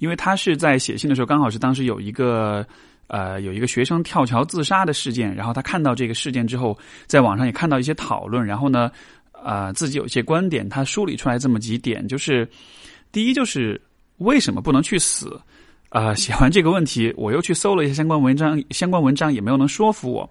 [0.00, 2.66] 因为他是在写信的时候，刚好是当时有一个
[3.06, 8.90] 呃有一个学生跳桥自杀的事件，然后他看到这个事件之后，在网上也看到一些讨论，然后呢。
[9.42, 12.46] 啊，自己有一些观点，他梳理出来这么几点，就是
[13.10, 13.80] 第一，就是
[14.18, 15.40] 为什么不能去死？
[15.88, 20.28] 啊，写完这个问题，我又去搜了一下相关文章，相关文章也没有能说服我。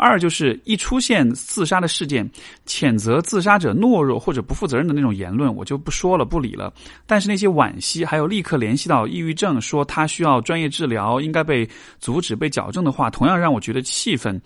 [0.00, 2.28] 二就是一出现自杀的事件，
[2.66, 6.72] 谴责自杀者懦弱或者不负责任的那种言论，我就不说了，不理了。
[7.06, 14.40] 但是那些惋惜，还有立刻联系到抑郁症，说他需要专业治疗，应该被阻止、被矫正的话，同样让我觉得气愤。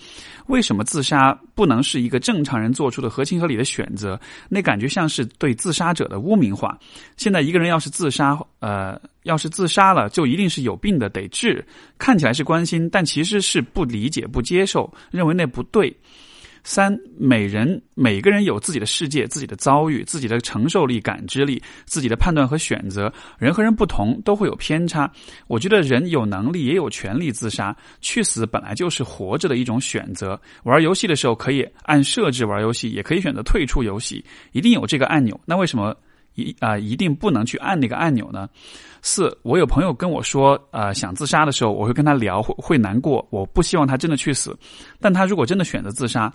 [0.48, 4.20] 为什么自杀不能是一个正常人做出的合情合理的选择？
[4.48, 6.76] 那感觉像是对自杀者的污名化。
[7.16, 11.64] 现在一个人要是自杀，呃，要是自杀了，就一定是有病的，得治。
[11.96, 15.43] 看起来是关心，但其实是不理解、不接受，认为那。
[15.46, 15.94] 不对。
[16.66, 23.12] 三，每人每个人有自己的世界、自己的遭遇、自己的承受力、感知力、自己的判断和选择。
[23.38, 25.12] 人和人不同，都会有偏差。
[25.46, 30.40] 我觉得人有能力也有权利自杀，去死本来就是活着的一种选择。
[30.62, 35.38] 玩游戏的时候可以按设置玩游戏，也可以选择退出游戏，一定有这个按钮。
[35.44, 35.94] 那为什么
[36.34, 38.48] 一啊一定不能去按那个按钮呢？
[39.02, 43.26] 四，我有朋友跟我说，呃，想自杀的时候，我会跟他聊，会会难过。
[43.30, 44.56] 我不希望他真的去死，
[45.00, 46.32] 但他如果真的选择自杀，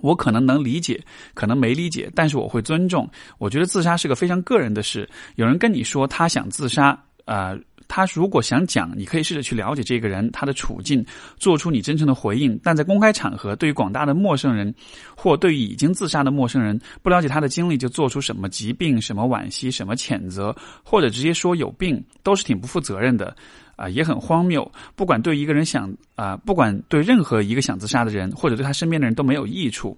[0.00, 1.02] 我可能能理解，
[1.34, 3.08] 可能没理解，但是我会尊重。
[3.38, 5.08] 我觉得自杀是个非常个人的事。
[5.36, 7.56] 有人跟你说他想自杀，啊。
[7.88, 11.04] 他如果想讲，你可以试着去了解这个人他的处境，
[11.36, 12.58] 做出你真诚的回应。
[12.62, 14.74] 但在公开场合，对于广大的陌生人，
[15.16, 23.36] 或对于已经自杀的陌生人，不了解他的经历就做出什么疾病、什么惋惜、什么谴责，或者直接说有病，都是挺不负责任的，
[23.76, 24.70] 啊，也很荒谬。
[24.94, 29.96] 不管对一个人想啊，不管对任何一个想自杀的人，或者对他身边的人都没有益处。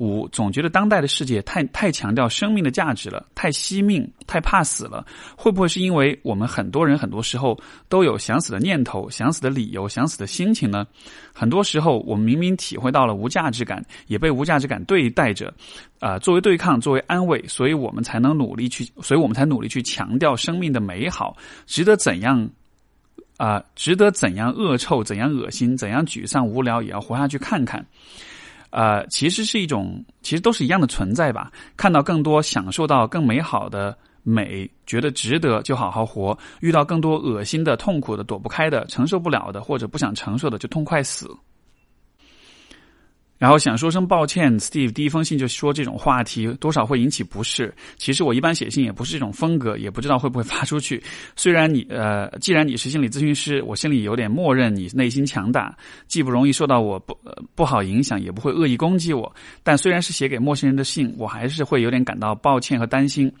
[0.00, 5.04] 五总觉得当代的世界太太强调生命的价值了，太惜命，太怕死了。
[5.36, 7.56] 会不会是因为我们很多人很多时候
[7.90, 10.86] 都有想死的念头、想死的理由、想死的心情呢？
[11.34, 15.52] 很多时候我们明明体会到了无价值感，也被无价值感对待着，
[15.98, 21.36] 啊，作为对抗，作为安慰，所以我们才能努力去，所以我们才努力去强调生命的美好，
[21.66, 22.48] 值得怎样
[23.36, 23.62] 啊？
[23.76, 25.04] 值得怎样恶臭？
[25.04, 25.76] 怎样恶心？
[25.76, 26.80] 怎样沮丧无聊？
[26.80, 27.84] 也要活下去看看。
[28.70, 31.50] 呃，其实是一种，其实都是一样的存在吧。
[31.76, 41.28] 看到更多，享受到更美好的美，觉得值得，就好好活；遇到更多恶心的、痛苦的、躲不开的、承受不了的，或者不想承受的，就痛快死。
[43.40, 47.74] 然后想说声抱歉，Steve 第一封信就说这种话题多少会引起不适。
[47.96, 51.02] 其实我一般写信也不是这种风格，也不知道会不会发出去。
[51.36, 55.74] 虽然你呃，既然你是心理咨询师，我心里有点默认你内心强大，
[56.06, 59.34] 既不容易受到我不呃不好影响，也不会恶意攻击我。
[59.62, 63.32] 但虽然是写给陌生人的信，我还是会有点感到抱歉和担心，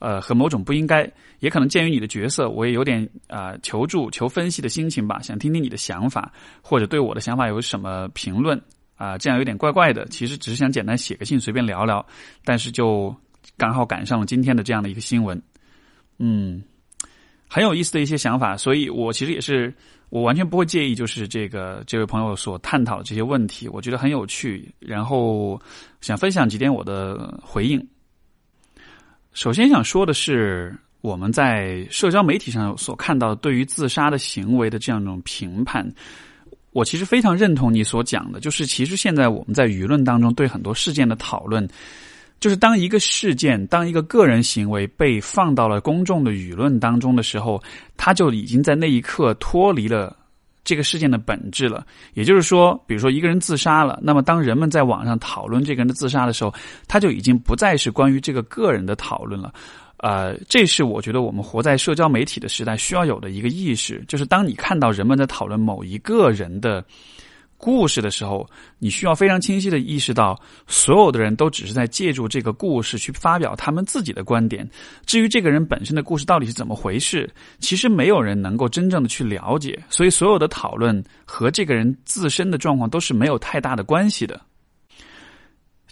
[0.00, 1.10] 呃，和某种不应该。
[1.40, 8.60] 也可能鉴于你的角色，我也有点啊求助、求分析的心情吧，想听听你的想法，或者对我的想法有什么评论。
[8.96, 10.04] 啊，这样有点怪怪的。
[10.06, 12.04] 其实只是想简单写个信，随便聊聊，
[12.44, 13.14] 但是就
[13.56, 15.40] 刚好赶上了今天的这样的一个新闻，
[16.18, 16.62] 嗯，
[17.48, 18.56] 很有意思的一些想法。
[18.56, 19.72] 所以我其实也是，
[20.08, 24.74] 我完全不会介意，就是这个这位朋友所探讨的这些问题，我觉得很有趣。
[24.80, 25.60] 然后
[26.00, 27.86] 想分享几点我的回应。
[29.32, 35.86] 首先想说的是，我们在社交媒体上所看到对于自杀的行为的这样一种评判。
[36.76, 41.66] 我其实非常认同你所讲的，就是其实现在我们在舆论当中对很多事件的讨论，
[42.38, 47.62] 就是当一个事件、当一个个人行为被放到了公众的舆论当中的时候，
[47.96, 50.14] 他就已经在那一刻脱离了
[50.64, 51.86] 这个事件的本质了。
[52.12, 56.52] 也就是说，比如说一个人自杀了，那么当人们在网上讨论这个人的自杀的时候，
[56.86, 59.50] 他就已经不再是关于这个个人的讨论了。
[59.98, 66.84] 呃，这是我觉得我们活在社交媒体的时代需要有的一个意识，就是当你看到人们在讨论某一个人的
[67.56, 68.46] 故事的时候，
[68.78, 74.68] 你需要非常清晰的意识到，所有的人都只是在借助这个故事去发表他们自己的观点。
[75.06, 77.28] 至于这个人本身的故事到底是怎么回事，
[77.58, 79.82] 其实没有人能够真正的去了解。
[79.88, 84.38] 所以，所有的讨论和这个人自身的状况都是没有太大的关系的。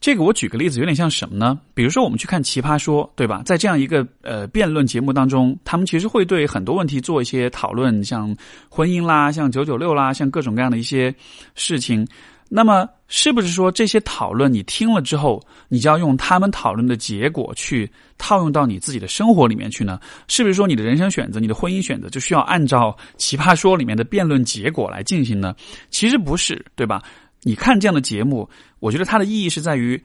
[0.04, 1.58] 这个我举个例子，有点像什么呢？
[1.72, 3.40] 比如说我们去看《奇葩说》，对吧？
[3.46, 8.36] 在这样一个呃辩论节目当中，他们其实会对很多问题做一些讨论，像
[8.68, 11.14] 婚姻啦，像九九六啦，像各种各样的一些
[11.54, 12.06] 事情。
[12.50, 19.98] 那么，是不是说这些讨论你听了之后，你就要用他们讨论的结果去套用到你自己的生活里面去呢？
[20.28, 25.56] 是不是说你的人生选择、你的婚姻选择就需要按照《奇葩说》里面的辩论结果来进行呢？
[25.88, 27.02] 其实不是，对吧？
[27.46, 28.48] 你看这样的节目，
[28.80, 30.02] 我觉得它的意义是在于，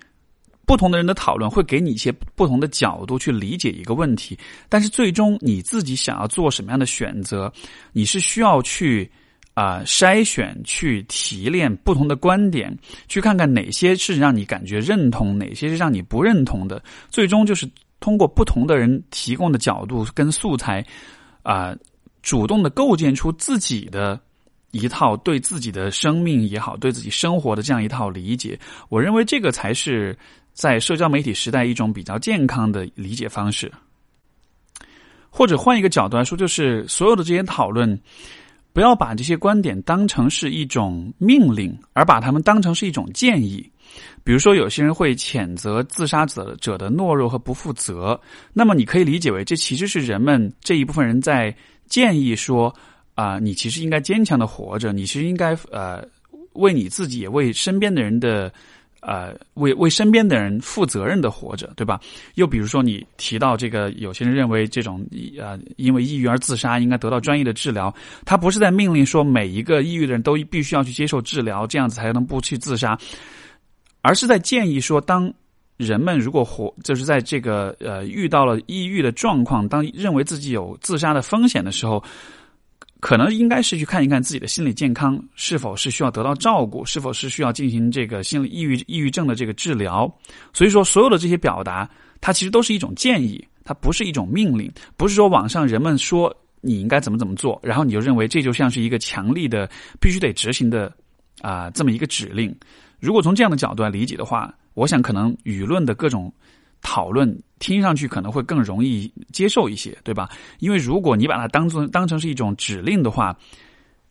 [0.66, 7.52] 不同的人的讨论会给你一些不同的角度去理解一个问题，但是最终你自己想要做什么样的选择，
[7.94, 9.10] 你是需要去
[9.54, 17.66] 啊筛选、去提炼不同的观点，去看看哪些是让你感觉认同，哪些是让你不认同的，最终就是
[18.02, 20.86] 通过不同的人提供的角度跟素材，
[21.42, 21.74] 啊，
[22.22, 24.20] 主动的构建出自己的。
[24.72, 30.16] 一套对自己的生命也好，对自己生活的这样一套理解，我认为这个才是
[30.54, 33.72] 在社交媒体时代一种比较健康的理解方式。
[35.32, 38.00] 或者换一个角度来说，就是所有的这些讨论，
[38.74, 43.68] 不要把这些观点当成是一种命令，而把他们当成是一种建议。
[44.24, 48.20] 比如说，有些人会谴责自杀者者的懦弱和不负责，
[48.54, 51.56] 那么你可以理解为，这其实是人们这一部分人在
[51.88, 52.72] 建议说。
[53.20, 56.02] 啊，你其实应该坚强的活着，你其实应该呃，
[56.54, 58.50] 为你自己也为身边的人的
[59.02, 62.00] 呃，为为身边的人负责任的活着，对吧？
[62.36, 65.06] 又比如说，你提到这个，有些人认为这种
[65.38, 72.98] 呃，因为抑郁而自杀应该得到专业的治疗，他不是在命令说每一个抑郁的人都必须要去接受治疗，这样子才能不去自杀，
[74.02, 75.30] 而是在建议说，当
[75.76, 82.02] 人们如果活就是在这个呃遇到了抑郁的状况，当认为自己有自杀的风险的时候。
[83.00, 90.14] 可能应该是去看一看自己的心理健康是否是需要得到照顾，是否是需要进行这个心理抑郁抑郁症的这个治疗。
[90.54, 99.70] 所以说，所有的这些表达，它其实都是一种建议，它不是一种命令，不是说网上人们说你应该怎么怎么做，然后你就认为这就像是一个强力的
[100.02, 100.94] 必须得执行的
[101.42, 102.54] 啊这么一个指令。
[103.00, 106.32] 如果从这样的角度来理解的话，我想可能舆论的各种。
[106.82, 110.30] 讨论听上去可能会更容易接受一些，对吧？
[110.60, 113.38] 因为如果你把它当做当成是一种指令的话，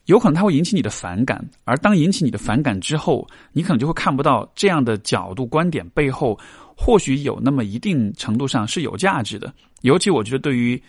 [0.07, 1.45] 有可能它会引起你的反感。
[1.65, 6.39] 而当引起你的反感之后，你可能就会看不到这样的角度观点背后，
[6.77, 9.53] 或许有那么一定程度上是有价值的。
[9.83, 10.81] 尤其我觉得对于。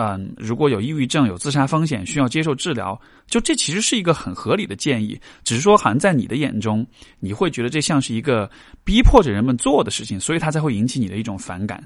[0.00, 5.20] 嗯，如果有抑郁症、有自杀风险，需要接受治疗，就这其实是一个很合理的建议。
[5.42, 6.86] 只是说，好像在你的眼中，
[7.18, 8.48] 你会觉得这像是一个
[8.84, 11.82] 逼迫着人们做的事情，所以它才会引起你的一种反感。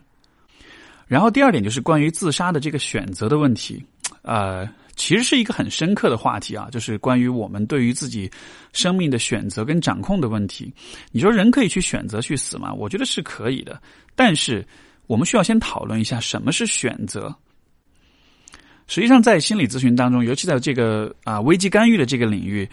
[1.07, 3.83] 然后第二点就是关于自杀的这个选择的问题，
[4.21, 8.31] 呃，其实是一个很深刻的话题啊，就是关于我们对于自己
[8.75, 10.71] 生命的选择跟掌控的问题。
[11.13, 12.75] 你说人可以去选择去死吗？
[12.75, 13.81] 我觉得是可以的，
[14.15, 14.63] 但是
[15.07, 17.35] 我们需要先讨论一下什么是选择。
[18.93, 22.69] 实际上，在心理咨询当中，尤其在这个啊危机干预的这个领域，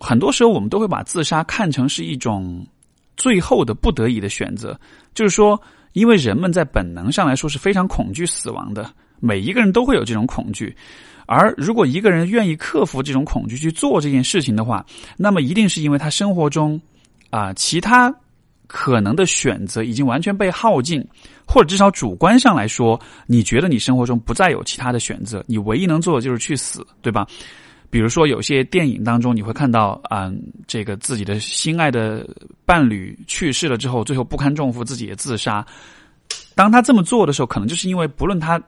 [0.00, 2.66] 很多时候我们都会把自杀看成是一种
[3.16, 4.76] 最后的不得已的选择。
[5.14, 5.56] 就是说，
[5.92, 10.76] 因为人们在本能上来说是非常恐惧死亡的，每一个人都会有这种恐惧。
[11.26, 14.84] 而如果一个人愿意克服这种恐惧去做这件事情的话，
[15.16, 16.80] 那么一定是因为他生活中
[17.30, 18.12] 啊其他。
[18.66, 21.04] 可能的选择已经完全被耗尽，
[21.46, 27.26] 或者至少主观上来说，你觉得你生活中不再有其他的选择，你唯一能做的就是去死，对吧？
[27.88, 30.30] 比如说有些电影当中，你会看到啊、
[30.66, 32.28] 这个自己的心爱的
[32.64, 35.64] 伴侣去世了之后，最后不堪重负，自己也自杀。
[36.56, 38.60] 当他这么做的时候，可能就是因为不论他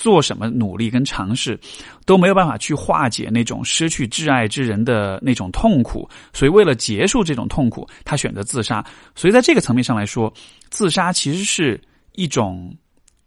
[0.00, 1.60] 做什么努力跟尝试，
[2.06, 8.82] 都没有办法去化解那种失去挚爱之人的那种痛苦，所以为了结束这种痛苦，他选择自杀。
[9.14, 10.32] 所以在这个层面上来说，
[10.70, 11.78] 自杀其实是
[12.12, 12.74] 一种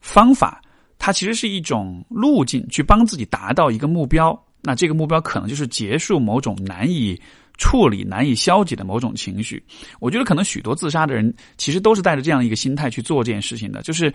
[0.01, 0.59] 方法，
[0.97, 4.37] 它其实是一种路径，去帮自己达到一个目标。
[4.63, 7.21] 那这个目标可能就是结束某种难以
[7.57, 9.63] 处理、难以消解的某种情绪。
[9.99, 14.11] 我觉得可能许多自杀的人其实都是带着这样一个心态去做这件事情的，就是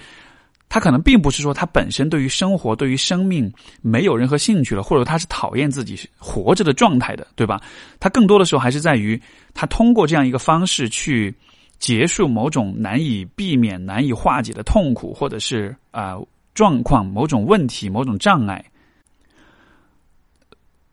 [0.68, 3.50] 他可能并不是说他本身对于生活、对于生命
[3.80, 7.60] 没有任何兴趣了，或者他是讨厌自己活着的状态的，对吧？
[7.98, 9.20] 他更多的时候还是在于
[9.54, 11.34] 他通过这样一个方式去
[11.78, 16.16] 结束某种难以避免、难以化解的痛苦，或者是啊、
[16.54, 18.64] 状况、某种问题、某种障碍。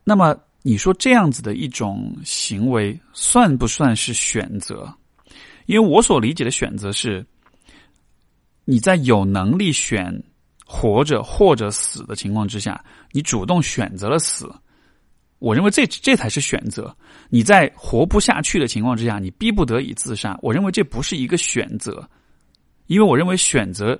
[0.03, 4.93] 那么你说这样子的一种行为算不算是选择？
[5.65, 7.25] 因为我所理解的选择是，
[8.65, 10.21] 你在有能力选
[10.65, 14.51] 活着或者死的情况之下，你主动选择了死。
[15.39, 16.95] 我认为这这才是选择。
[17.29, 22.09] 你在活不下去的情况之下，你逼不得已自杀，我认为这不是一个选择，
[22.87, 23.99] 因为我认为选择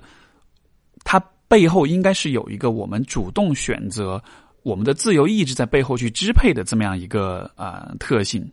[1.04, 4.22] 它背后应该是有一个我们主动选择。
[4.62, 8.50] 我们的自由意志在背后去支配的这么样一个啊、呃、特性。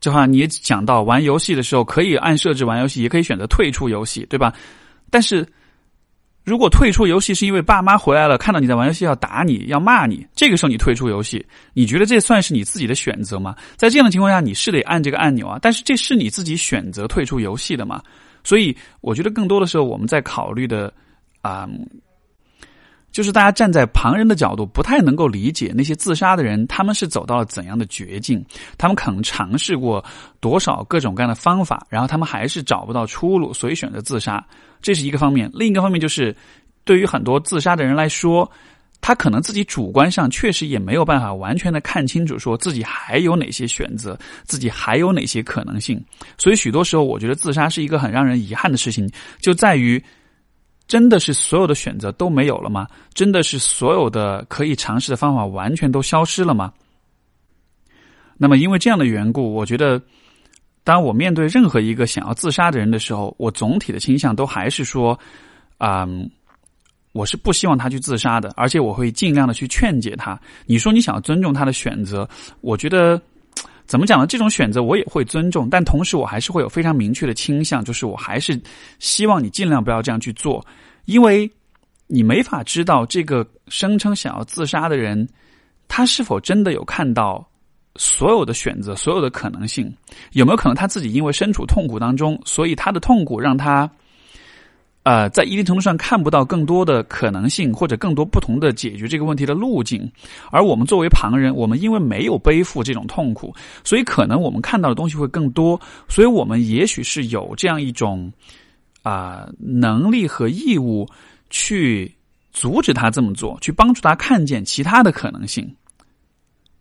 [0.00, 4.52] 这话你也讲到，玩游戏的时候可以按设置玩游戏，也可以选择退出游戏，对吧？
[5.10, 5.46] 但是
[6.42, 11.44] 如果退出游戏是因为爸妈回来了，看到你在玩游戏要打你要骂你，这个时候你退出游戏，
[11.74, 13.54] 你觉得这算是你自己的选择吗？
[13.76, 18.02] 在这样的情况下，你是得按这个按钮啊，但是这是你自己选择退出游戏的嘛？
[18.42, 20.92] 所以我觉得更多的时候我们在考虑的
[21.42, 21.68] 啊。
[23.12, 28.44] 就是大家站在旁人的角度，不太能够理解那些自杀的人，他们是走到了怎样的绝境，
[28.78, 30.04] 他们可能尝试过
[30.38, 34.44] 多少各种各样的方法，然后他们还是找不到出路，所以选择自杀，
[34.80, 35.50] 这是一个方面。
[35.52, 36.34] 另一个方面就是，
[36.84, 38.48] 对于很多自杀的人来说，
[39.00, 46.00] 他可能自己主观上确实也没有办法完全的看清楚，说自己还有哪些选择，自己还有哪些可能性。
[46.38, 50.00] 所以许多时候，我觉得自杀是一个很让人遗憾的事情，就在于。
[50.90, 52.88] 真的是所有的选择都没有了吗？
[53.14, 56.72] 真的是所有的可以尝试的方法完全都消失了吗？
[58.36, 60.02] 那么，因为这样的缘故，我觉得，
[60.82, 65.16] 当我面对任何一个想要自杀的人的时候，我总体的倾向都还是说，
[65.78, 66.28] 啊、嗯，
[67.12, 70.36] 我是不希望他去自杀的，而且我会尽量的去劝解他。
[70.66, 72.28] 你说你想要尊重他的选择，
[72.62, 73.22] 我觉得。
[73.90, 74.24] 怎么讲呢？
[74.24, 78.56] 这种选择我也会尊重，但同时我还是会有非常明确的倾向，就是我还是
[79.00, 80.64] 希望你尽量不要这样去做，
[81.06, 81.50] 因为
[82.06, 85.28] 你没法知道这个声称想要自杀的人，
[85.88, 87.44] 他是否真的有看到
[87.96, 89.92] 所有的选择、所有的可能性，
[90.34, 93.90] 有没有可能他自己因为身处痛苦当中，所以他的痛苦让他。
[95.02, 100.10] 呃，在一定程度上看不到更多的可能性，或者更多不同的解决这个问题的路径。
[100.50, 105.80] 而我们作为旁人，我们因为没有背负这种痛苦，所以可能我们看到的东西会更多。
[106.08, 108.30] 所以我们也许是有这样一种
[109.02, 111.08] 啊、能力和义务
[111.48, 112.14] 去
[112.52, 115.74] 阻止他这么做，去帮助他看见其他的可能性。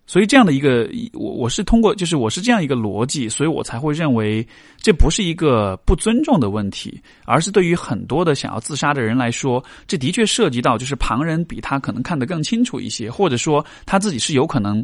[0.10, 4.44] 所以这样的一个，我我是通过，就是我是这样一个逻辑，所以我才会认为
[4.78, 14.84] 这不是一个不尊重的问题，而是对于很多的想要自杀的人来说，这的确涉及到就是旁人比他可能看得更清楚一些，或者说他自己是有可能，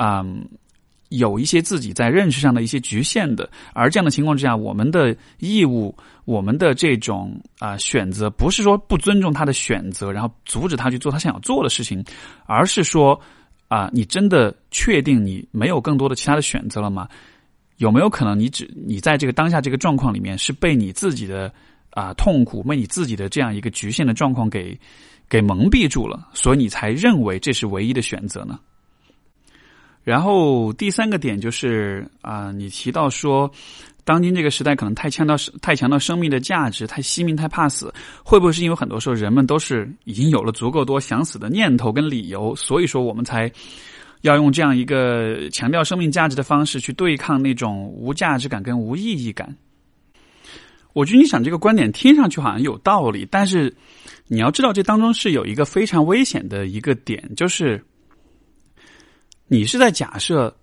[0.00, 0.42] 嗯，
[1.10, 3.46] 有一些自己在认识上的一些局限的。
[3.74, 5.94] 而这样的情况之下，我们的义务，
[6.24, 12.02] 我们的这种啊、选择，不是说不尊重他的选择，然后阻止他去做他想要做的事情，
[12.46, 13.20] 而是说。
[13.72, 17.08] 啊，你真的确定你没有更多的其他的选择了吗？
[17.78, 21.50] 有没有可能你只你在这个当下这个状况里面是被你自己的
[21.88, 24.78] 啊痛苦，被你自己的这样一个局限的状况给
[25.26, 28.60] 给蒙蔽住了，所以你才认为这是唯一的选择呢？
[30.04, 33.48] 然后第三个点就是啊，你提到说，
[34.04, 37.94] 当今这个时代可能太强调太强调生命的价值，太惜命，太怕死，
[38.24, 43.48] 会不会是因为很多时候人们都是已经有了足够多想死的念头跟理由，所以说我们才
[44.22, 49.56] 要用这样一个强调生命价值的方式去对抗那种无价值感跟无意义感？
[50.94, 53.72] 我觉得你想这个观点听上去好像有道理，但是
[54.26, 57.80] 你要知道这当中是有一个非常危险的一个点，就是。
[59.52, 60.56] 你是在假设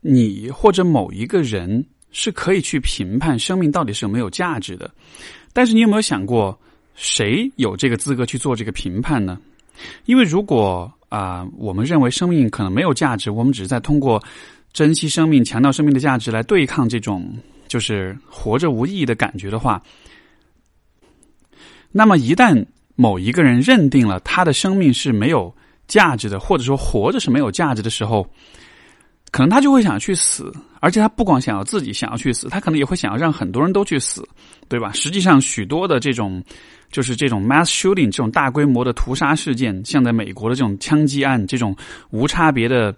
[0.00, 4.90] 你或者某一个人是可以去评判生命到底是有没有价值的，
[5.52, 6.58] 但是你有没有想过，
[6.96, 9.40] 谁有这个资格去做这个评判呢？
[10.06, 14.20] 因为如果啊，我们认为生命可能没有价值，我们只是在通过
[14.72, 17.32] 珍惜生命、强调生命的价值来对抗这种
[17.68, 19.80] 就是活着无意义的感觉的话，
[21.92, 22.66] 那么一旦
[22.96, 25.54] 某一个人认定了他的生命是没有
[25.88, 28.24] 价值的，或者说活着是没有价值的时候，
[29.32, 34.22] 可能他就会想去死，而且他不光想要自己想要去死，他可能也会想要让很多人都去死，
[34.68, 34.92] 对吧？
[34.92, 36.40] 实际上，许多的这种。
[36.90, 41.76] 就是这种 mass shooting 这种大规模的屠杀事件，像在美国的这种枪击案，这种
[42.08, 42.96] 无差别的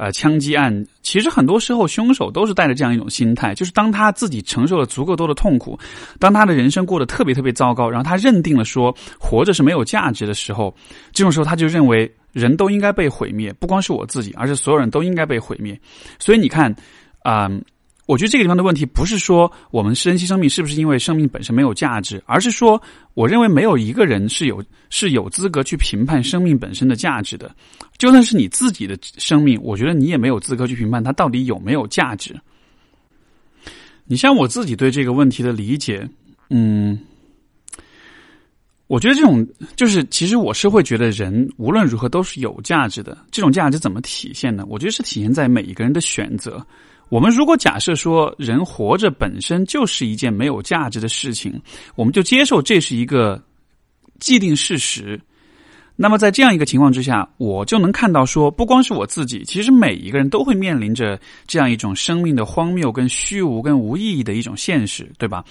[0.00, 5.78] 呃枪击案，其实很多时候凶手都是带着这样一种心态，就是当他自己承受了足够多的痛苦，
[6.18, 10.74] 当他的人生过得特别特别糟糕，然后他认定了说活着是没有价值的时候，
[11.12, 15.78] 这种时候他就认为人都应该被毁灭，不光是我自己，而是所有人都应该被毁灭。
[16.18, 16.74] 所以你看，
[17.22, 17.50] 啊。
[18.10, 22.82] 我觉得这个地方的问题不是说我们珍惜生命是不是因为生命本身没有价值，而是说
[23.14, 27.54] 我认为没有一个人是有是有资格去评判生命本身的价值的。
[27.98, 32.34] 就算是你自己的生命，我觉得你也没有资格去评判它到底有没有价值。
[34.06, 36.04] 你像我自己对这个问题的理解，
[36.48, 36.98] 嗯，
[38.88, 39.46] 我觉得这种
[39.76, 43.16] 就是其实我是会觉得人无论如何都是有价值的。
[43.30, 44.64] 这种价值怎么体现呢？
[44.68, 46.66] 我觉得是体现在每一个人的选择。
[47.10, 51.60] 我们如果假设说人活着本身就是一件没有价值的事情，
[51.96, 53.42] 我们就接受这是一个
[54.20, 55.20] 既定事实。
[55.96, 65.44] 那么在这样一个情况之下，我就能看到说，不光是我自己，其实每一个人都会面临着这样一种生命的荒谬、跟虚无、跟无意义的一种现实，对吧？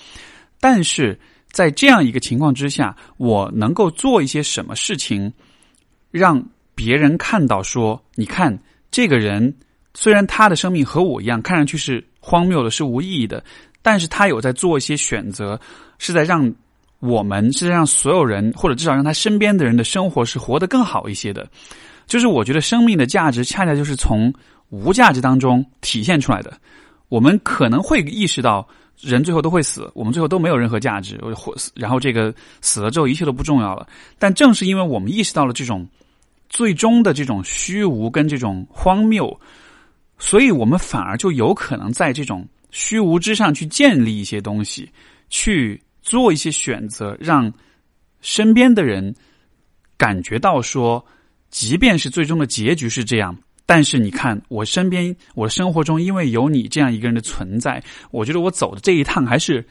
[0.62, 1.20] 但是
[1.52, 5.32] 在这样一个情况之下，我能够做一些什么事情，
[6.10, 6.42] 让
[6.74, 8.58] 别人看到说，你看
[8.90, 9.54] 这个人。
[10.02, 13.44] 虽然他的生命和我一样，看上去是荒谬的，是无意义的，
[13.82, 15.60] 但是他有在做一些选择，
[15.98, 16.50] 是在让
[17.02, 21.46] 我们，是在让所有人，或者至少让他身边的人的生活是活得更好一些的。
[22.08, 24.34] 就是我觉得生命的价值，恰恰就是从
[24.70, 26.58] 无价值当中体现出来的。
[27.10, 28.66] 我们可能会意识到，
[29.02, 33.86] 人最后都会死，我们最后都没有任何价值，或然后这个死了之后一切都不重要了。
[34.18, 35.86] 但正是因为我们意识到了这种
[36.48, 39.38] 最终的这种虚无跟这种荒谬。
[40.20, 44.92] 所以我们反而就有可能在这种虚无之上去建立一些东西，
[45.30, 47.52] 去做一些选择，让
[48.20, 49.16] 身边的人
[49.98, 51.04] 感觉到说，
[51.50, 59.66] 即便是最终的结局是这样，但是你看我身边，我生活中，因为有你这样一个人的存在，我觉得我走的这一趟还是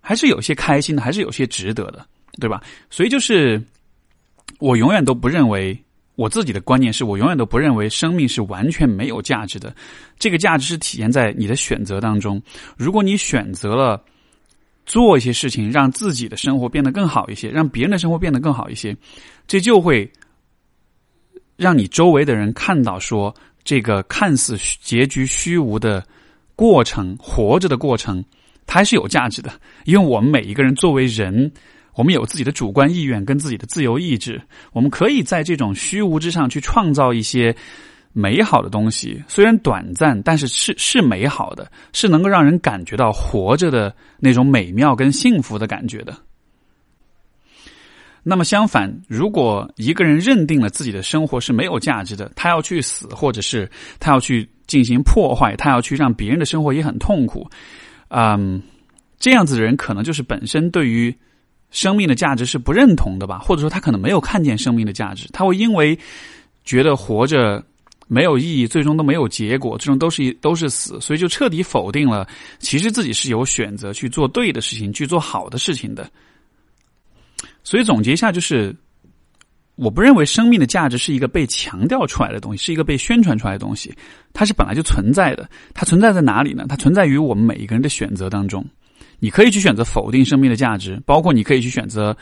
[0.00, 2.06] 还是有些开心的，还是有些值得的，
[2.38, 2.62] 对吧？
[2.90, 3.58] 所以就是
[4.60, 5.76] 我永远都不认为。
[6.18, 9.72] 我自己的观念是我永远都不认为生命是完全没有价值的，
[10.18, 12.42] 这个价值是体现在你的选择当中。
[12.76, 14.02] 如果你选择了
[14.84, 18.96] 做一些事情，让自己的生活变得更好一些，让别人的生活变得更好一些，
[19.46, 20.10] 这就会
[21.56, 26.04] 让你周围的人看到说，这个看似结局虚无的
[26.56, 28.24] 过程，活着的过程，
[28.66, 29.52] 它还是有价值的。
[29.84, 31.52] 因为我们每一个人作为人。
[31.98, 34.40] 我们有自己的主观意愿跟自己的自由意志，
[34.72, 37.52] 我们可以在这种虚无之上去创造一些
[38.12, 39.20] 美好的东西。
[39.26, 46.16] 虽然短暂，但是是是美好的，是能够让人感觉到活着的那种美妙跟幸福的感觉的。
[48.22, 53.68] 那么相反，如果一个人认定了自己的生活是没有价值的，他要去死，或者是
[53.98, 57.50] 他要去进行破坏，他要去让别人的生活也很痛苦，
[58.10, 58.62] 嗯，
[59.18, 61.12] 这样子的人可能就是本身对于。
[61.70, 65.98] 生命的价值是不认同的吧，或者说他可能没有看见生命的价值，他会因为
[66.64, 67.62] 觉得活着
[68.06, 72.26] 没有意义，最终都没有结果，最终都是都是死，所以就彻底否定了
[72.58, 76.10] 其实自己是有选择去做对的事情，去做好的事情的。
[77.62, 78.74] 所以总结一下，就是
[79.74, 83.94] 我不认为生命的价值是一个被强调出来的东西，是一个被宣传出来的东西，
[84.32, 85.48] 它是本来就存在的。
[85.74, 86.64] 它存在在哪里呢？
[86.66, 88.64] 它存在于我们每一个人的选择当中。
[89.18, 92.16] 你可以去选择否定生命的价值，包括你可以去选择，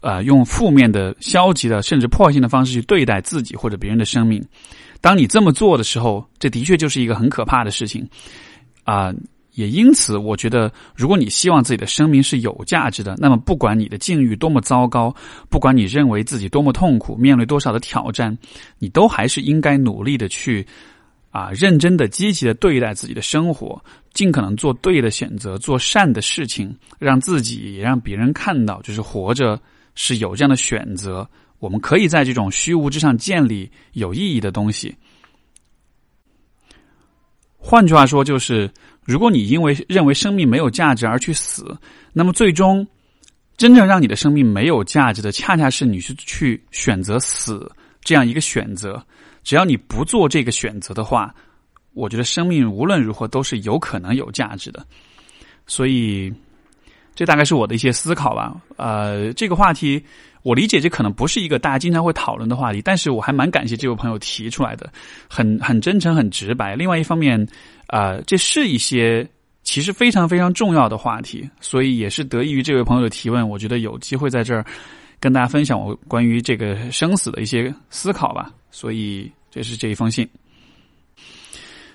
[0.00, 4.42] 呃，用负面的、消极的，甚至破坏性的方式去对待自己或者别人的生命。
[5.00, 8.08] 当你这么做的时候，这的确就是一个很可怕的事情
[8.84, 9.12] 啊！
[9.54, 15.14] 也因此，我觉得，如果你希望自己的生命是有价值的，那么不管你的境遇多么糟糕，
[15.50, 18.34] 不管你认为自己多么痛苦，面对多少的挑战，
[18.78, 20.66] 你都还是应该努力的去。
[21.32, 29.58] 啊，认真的、积极的对待自己的生活，尽可能做对的选择，做善的事情，让自己也让别人看到，就是活着
[29.94, 31.26] 是有这样的选择。
[31.58, 34.94] 我们可以在这种虚无之上建立有意义的东西。
[37.56, 38.70] 换句话说，就是
[39.04, 41.78] 如果你因为认为生命没有价值而去死，
[42.12, 42.86] 那么最终
[43.56, 47.70] 真正让你的生命没有价值的，恰恰是你去去选择死
[48.02, 49.02] 这样一个选择。
[49.42, 51.34] 只要你不做这个选择的话，
[51.94, 54.84] 我觉得生命无论如何都是有可能有价值的。
[55.66, 56.32] 所以，
[57.14, 58.54] 这大概是我的一些思考吧。
[58.76, 60.02] 呃，这个话题
[60.42, 64.92] 我理解，这可能不是一个大家经常会讨论的话题，但是我还蛮感谢这位朋友提出来的，
[65.28, 66.74] 很很真诚、很直白。
[66.74, 67.46] 另外一方面，
[67.86, 69.28] 啊，这是一些
[69.62, 74.64] 其实非常非常重要的话题，所以也是得益于这位朋友的提问，我觉得有机会在这儿
[75.20, 78.50] 跟大家分享我关于这个生死的一些思考吧。
[78.72, 80.28] 所以，这是这一封信。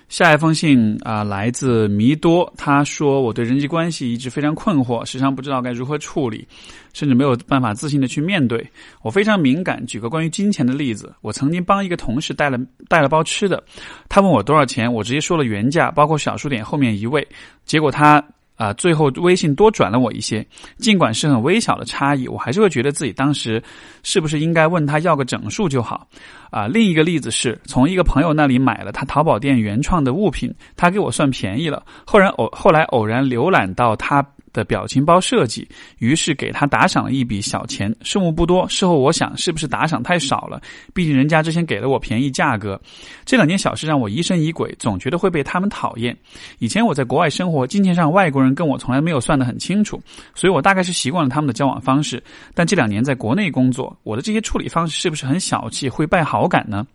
[0.08, 2.50] 下一封信啊，来自弥多。
[2.56, 6.48] 他说：“我对人际关系一直非常困惑，时常不知道该如何处理，
[6.94, 8.66] 甚至没有办法自信的去面对。
[9.02, 9.84] 我非常敏感。
[9.84, 12.58] 举个关于金钱的例子，我曾经帮一个同事带了
[12.88, 13.62] 带了包吃的，
[14.08, 17.28] 他问我多少钱，我直接说了原价，包括小数点后面一位。
[17.66, 18.24] 结果他。”
[18.58, 20.46] 啊，最后微信多转了我一些，
[20.76, 23.62] 尽管是很微小的差异，我还是会觉得自己当时
[24.02, 26.06] 是不是应该问他要个整数就好。
[26.50, 34.26] 啊，另一个例子是从一个朋友那里买了他淘宝店原创的物品，他给我算便宜了，后然偶后来偶然浏览到他。
[34.52, 35.68] 的表情包设计，
[35.98, 38.68] 于是给他打赏了一笔小钱，数目不多。
[38.68, 40.60] 事后我想，是不是打赏太少了？
[40.92, 42.80] 毕竟人家之前给了我便宜价格。
[43.24, 46.16] 这两件小事让我疑神疑鬼，总觉得会被他们讨厌。
[46.58, 50.00] 以前我在国外生活，金钱上外国人跟我从来没有算得很清楚，
[50.34, 52.22] 所以我大概是习惯了他们的交往方式。
[52.54, 56.86] 但这两年在国内工作，我的这些处理方式是不是很小气，会败好感呢？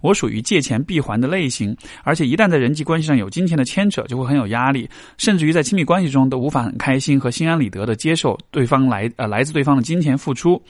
[0.00, 7.01] 我属于借钱必还的类型，而且一旦在人际关系上有金钱的牵扯，就会很有压力，甚至于在亲密关系中都无法很开心。
[7.02, 10.62] 心和心安理得的接受对方来呃来自对方的金钱付出，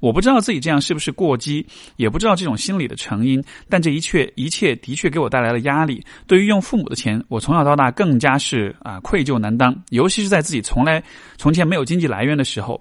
[0.00, 1.66] 我不知道自己这样是不是过激，
[1.96, 6.04] 也不知道这种心理的成因，但这一切一切的确给我带来了压力。
[6.26, 11.02] 对于用父母的钱，我从小到大更加是啊愧疚难当，尤其是在自己从来
[11.38, 12.78] 从前没有经济来源的时候，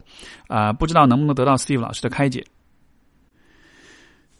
[0.48, 2.44] 啊不知道能不能得到 Steve 老师的开解。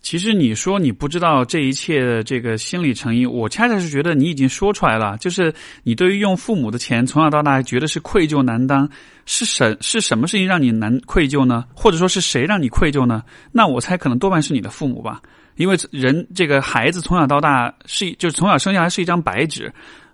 [0.02, 5.18] 其实你说你不知道这一切的这个心理成因，我恰恰是觉得你已经说出来了。
[5.18, 8.90] 就是你对于用父母的钱从小到大觉得是愧疚难当，
[9.26, 11.66] 是什是什么事情让你难愧疚呢？
[11.74, 13.24] 或者说是谁让你愧疚呢？
[13.52, 15.22] 那我猜可能多半是你的父母吧，
[15.58, 19.72] 因为人这个孩子从小到大是就是从小生下来是一张白纸。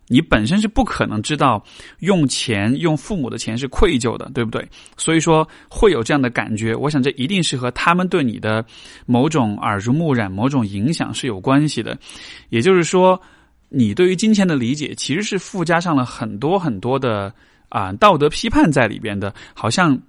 [0.07, 1.63] 你本身是不可能知道
[1.99, 4.67] 用钱用父母的钱是愧疚的，对不对？
[4.97, 6.75] 所以说会有这样的感觉。
[6.75, 8.63] 我想这一定是和他们对你的
[9.05, 11.97] 某种耳濡目染、某种影响是有关系的。
[12.49, 13.19] 也就是说，
[13.69, 17.33] 你对于金钱的理解其实是附加上了很多很多的
[17.69, 19.99] 啊道德批判在里边的，好像。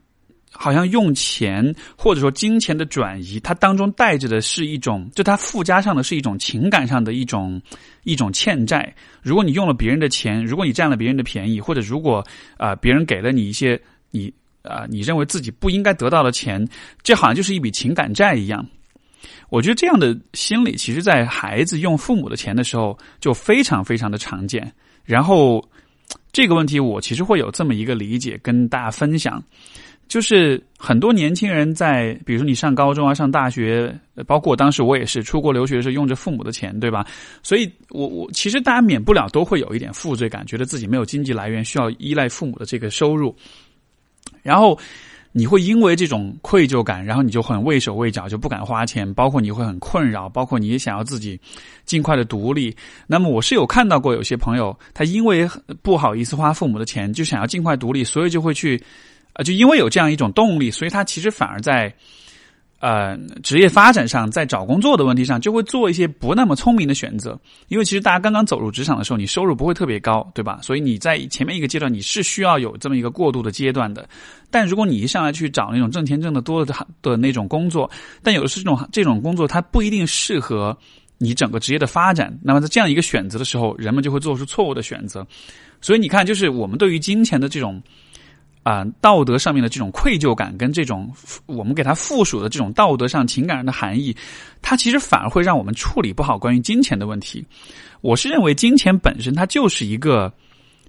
[0.59, 7.61] 好像用钱或者说金钱的转移，它当中带着的是一种，就它附加上的是一种情感上的一种
[8.05, 8.95] 一种欠债。
[9.23, 12.25] 如果你用了别人的钱，如果你占了别人的便宜，或者如果
[12.57, 13.81] 啊别人给了你一些
[14.11, 14.33] 你
[14.63, 16.67] 啊你认为自己不应该得到的钱，
[17.03, 18.67] 这好像就是一笔情感债一样。
[19.49, 24.73] 我觉得这样的心理，其实在孩子用父母的钱的时候就非常非常的常见。
[25.05, 25.65] 然后
[26.33, 29.43] 这个问题，我其实会有这么一个理解跟大家分享。
[30.09, 33.93] 就是很多年轻人在，比如说你上高中啊、上大学，
[34.25, 37.05] 包括当时我也是出国留学的时候用着父母的钱，对吧？
[37.43, 43.35] 所以，我我其实大家免不了都会有一点负罪感，觉得自己没有经济来源，需要依赖父母的这个收入。
[44.45, 44.79] 然后
[45.33, 49.13] 你会因为这种愧疚感，然后你就很畏手畏脚，就不敢花钱。
[49.13, 51.39] 包括你会很困扰，包括你也想要自己
[51.85, 52.73] 尽快的独立。
[53.09, 55.49] 那么我是有看到过有些朋友，他因为
[55.83, 58.81] 不好意思花父母的钱，就想要尽快独立，所以就会去。
[59.37, 61.95] 啊，就因为有这样一种动力，所以他其实反而在，
[62.81, 67.39] 呃，职业发展上，在找工作的问题上，就会做一些不那么聪明的选择。
[67.69, 70.59] 因为其实大家刚刚走入职场的时候，你收入不会特别高，对吧？
[70.63, 74.09] 所以你在前面一个阶段，你是需要有这么一个过渡的阶段的。
[74.51, 77.91] 但如果你一上来去找那种挣钱挣得多的的那种工作，
[78.23, 80.75] 但有的是这种这种工作，它不一定适合
[81.19, 82.35] 你整个职业的发展。
[82.43, 85.27] 那么在这样一个选择的时候，人们就会做出错误的选择。
[85.83, 87.83] 所以你看，就是我们对于金钱的这种。
[88.67, 91.09] 啊，道德上面的这种愧疚感，跟这种
[91.47, 94.13] 我们给它附属的这种道德上情感上的含义，
[94.61, 97.47] 它其实反而会让我们处理不好关于金钱的问题。
[98.01, 100.33] 我是认为，金钱本身它就是一个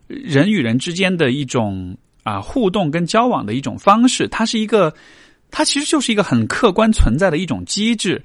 [0.07, 4.91] 人与人之间的一种啊互动跟交往的一种方式，它是一个，
[5.51, 8.19] 它其实就是一个很客观存在的一种机制，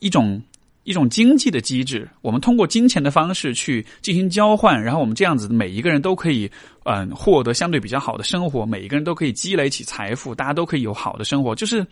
[0.00, 0.38] 一种。
[0.84, 6.50] 一种经济的机制，我们通过金钱的方式去进行交换，然后我们这样子每一个人都可以，
[6.84, 11.54] 嗯，获得相对比较好的生活，每一个人都可以积累起财富，大家都可以有好的生活。
[11.54, 11.86] 就是，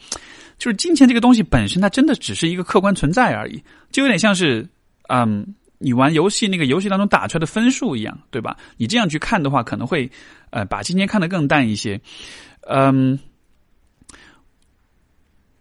[0.59, 3.63] 就是金钱这个东西本身，它真的只是一个客观存在而已，
[3.93, 4.67] 就有点像是，
[5.09, 5.47] 嗯，
[5.79, 8.57] 你玩游戏那个游戏当中打出来的分数一样，对吧？
[8.79, 10.11] 你这样去看的话，可能会，
[10.51, 12.01] 呃，把金钱看得更淡一些，
[12.69, 13.19] 嗯。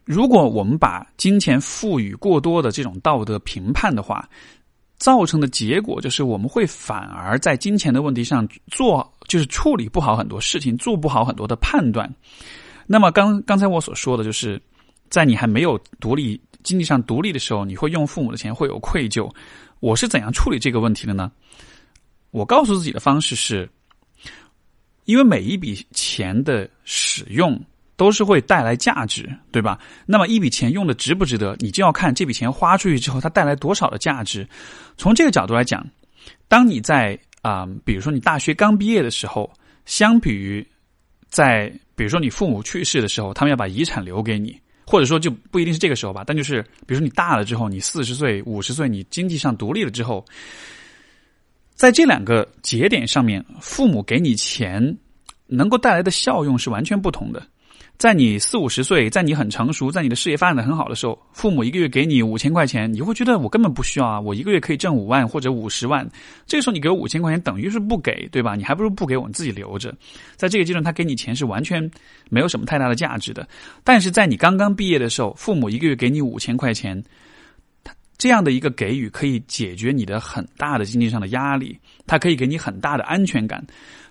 [0.07, 4.25] 如果我们把金钱赋予过多的这种道德评判的话，
[4.97, 12.09] 造成的结果就是我们会反而在金钱的问题上做，就是处理不好很多事情，做不好很多的判断。
[12.85, 14.59] 那么刚刚才我所说的就是，
[15.09, 19.29] 在你还没有独立经济上独立的时候，你会用父母的钱会有愧疚。
[19.81, 21.29] 我是怎样处理这个问题的呢？
[22.31, 23.69] 我告诉自己的方式是，
[25.03, 27.61] 因为每一笔钱的使用。
[27.97, 29.77] 都是会带来价值，对吧？
[30.05, 34.47] 那么一笔钱用的值不值得，你就要看这笔钱花出去之后，它带来多少的价值。
[34.95, 35.85] 从这个角度来讲，
[36.47, 39.51] 当你在啊，比如说你大学刚毕业的时候，
[39.85, 40.65] 相比于
[41.27, 50.23] 在比如说你父母去世的时候，他们要把遗产留给你，或者说就不一定是这个时候吧，但就是比如说你大了之后，你四十岁、五十岁，你经济上独立了之后，
[51.73, 54.95] 在这两个节点上面，父母给你钱
[55.47, 57.45] 能够带来的效用是完全不同的。
[57.97, 66.07] 在你四五十岁，在你很成熟，在你的事业发展的很好的时候，父母一个月给你五千块钱，你会觉得我根本不需要啊，我一个月可以挣五万或者五十万。
[66.45, 68.55] 这个时候你给我五千块钱，等于是不给，对吧？
[68.55, 69.91] 你还不如不给我，你自己留着。
[70.35, 71.89] 在这个阶段，他给你钱是完全
[72.29, 73.47] 没有什么太大的价值的。
[73.83, 77.03] 但是在你刚刚毕业的时候，父母一个月给你五千块钱。
[77.83, 83.63] 他这样的一个给予可以解决你的很大的经济上的压力，它可以给你很大的安全感，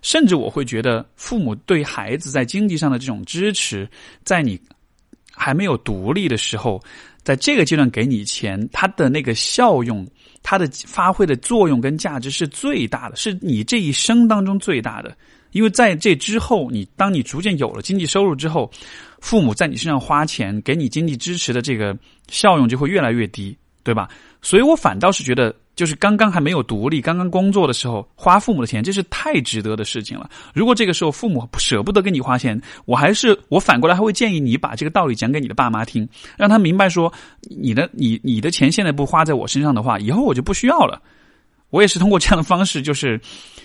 [0.07, 3.91] 甚至我会觉得父母对孩子在经济上的这种支持，
[4.23, 4.57] 在你
[5.35, 6.81] 还没有独立的时候，
[7.25, 10.07] 在这个阶段给你钱，它的那个效用，
[10.45, 15.13] 它的发挥的作用跟价值是最大的，是你这一生当中最大的。
[15.51, 18.71] 因为在这之后，你当你逐渐有了经济收入之后，
[19.19, 21.99] 父母在你身上花钱给你经济支持的这个
[22.29, 23.59] 效用就会越来越低。
[23.83, 24.09] 对吧？
[24.43, 30.29] 所以我反倒是觉得，就是刚刚还没有独立、刚刚工作的时候花父母的钱，这是太值得的事情了。
[30.55, 37.13] 如果这个时候父母舍不得给你花钱，我还是我反过来还会建议你把这个道理讲给你的爸妈听，让他明白说，
[37.43, 41.01] 你的你你的钱现在不花在我身上的话，以后我就不需要了。
[41.71, 43.21] 我也是通过这样的方式，就是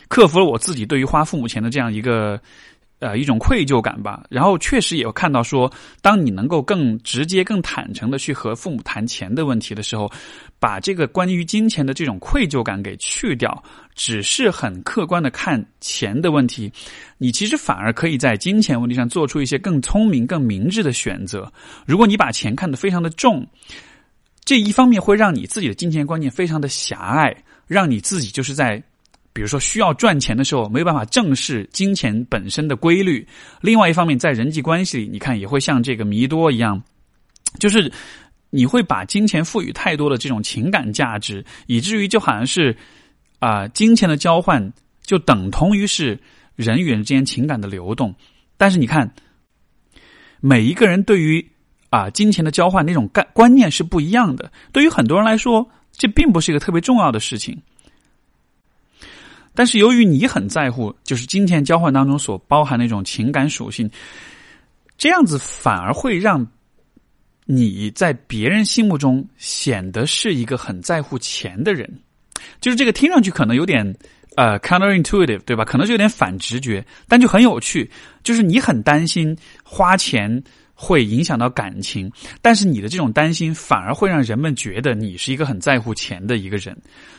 [0.09, 2.39] 克服了我自己对于花父母钱的这样一个。
[3.01, 4.23] 呃，一种愧疚感吧。
[4.29, 5.71] 然后确实也有看到说，
[6.03, 10.09] 当你能够更直接、更坦诚的去和父母谈钱的问题的时候，
[10.59, 13.63] 把这个关于金钱的这种愧疚感给去掉，
[13.95, 16.71] 只是很客观的看钱的问题，
[17.17, 21.51] 你其实反而可以在金钱问题上做出一些更聪明、更明智的选择。
[21.87, 23.43] 如果你把钱看得非常的重，
[24.45, 27.35] 这一方面会让你自己的金钱观念非常的狭隘，
[27.65, 28.81] 让你自己就是在。
[29.33, 33.25] 比如说，需要赚钱的时候没有办法正视金钱本身的规律；
[33.61, 36.81] 另外一方面，在人际关系里，你看也会像这个弥多一样，
[37.59, 37.91] 就是
[38.49, 42.75] 你会把金钱赋予太多的这种情感价值，以至于就好像是
[43.39, 46.19] 啊，金钱的交换就等同于是
[46.55, 48.13] 人与人之间情感的流动。
[48.57, 49.13] 但是你看，
[50.41, 51.49] 每一个人对于
[51.89, 54.51] 啊金钱的交换那种概观念是不一样的。
[54.73, 57.57] 对于很多人来说，这并不是一个特别重要的事情。
[59.53, 63.89] 但是由于你很在乎，就是金钱交换当中所包含的一种情感属性，
[64.97, 66.45] 这样子反而会让
[67.45, 71.89] 你在别人心目中显得是一个很在乎钱的人。
[72.59, 73.95] 就是这个听上去可能有点
[74.35, 75.65] 呃 counterintuitive，对吧？
[75.65, 77.89] 可能是有点反直觉，但就很有趣。
[78.23, 80.43] 就是你很担心花钱。
[80.83, 82.11] 会影响到感情，
[82.41, 86.75] 但是你的这种担心反而会让人们觉得你是一个很在乎钱的一个人。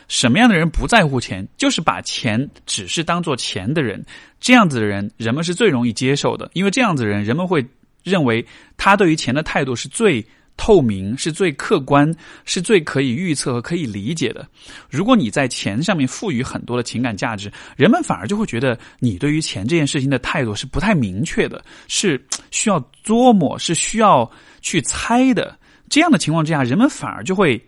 [0.09, 1.47] 什么样的人不在乎钱？
[1.55, 4.05] 就是把钱只是当做钱的人。
[4.41, 7.65] 这样子的人，人们是最容易接受的，因为这样子的人，人们会
[8.03, 8.45] 认为
[8.75, 10.25] 他对于钱的态度是最。
[10.57, 12.13] 透明是最客观，
[12.45, 14.47] 是最可以预测和可以理解的。
[14.89, 24.29] 如果你在钱上面赋予很多的情感价值，人们反而就会觉得你对于钱这件事情的态度是不太明确的，是需要琢磨，是需要
[24.61, 25.57] 去猜的。
[25.89, 27.61] 这样的情况之下，人们反而就会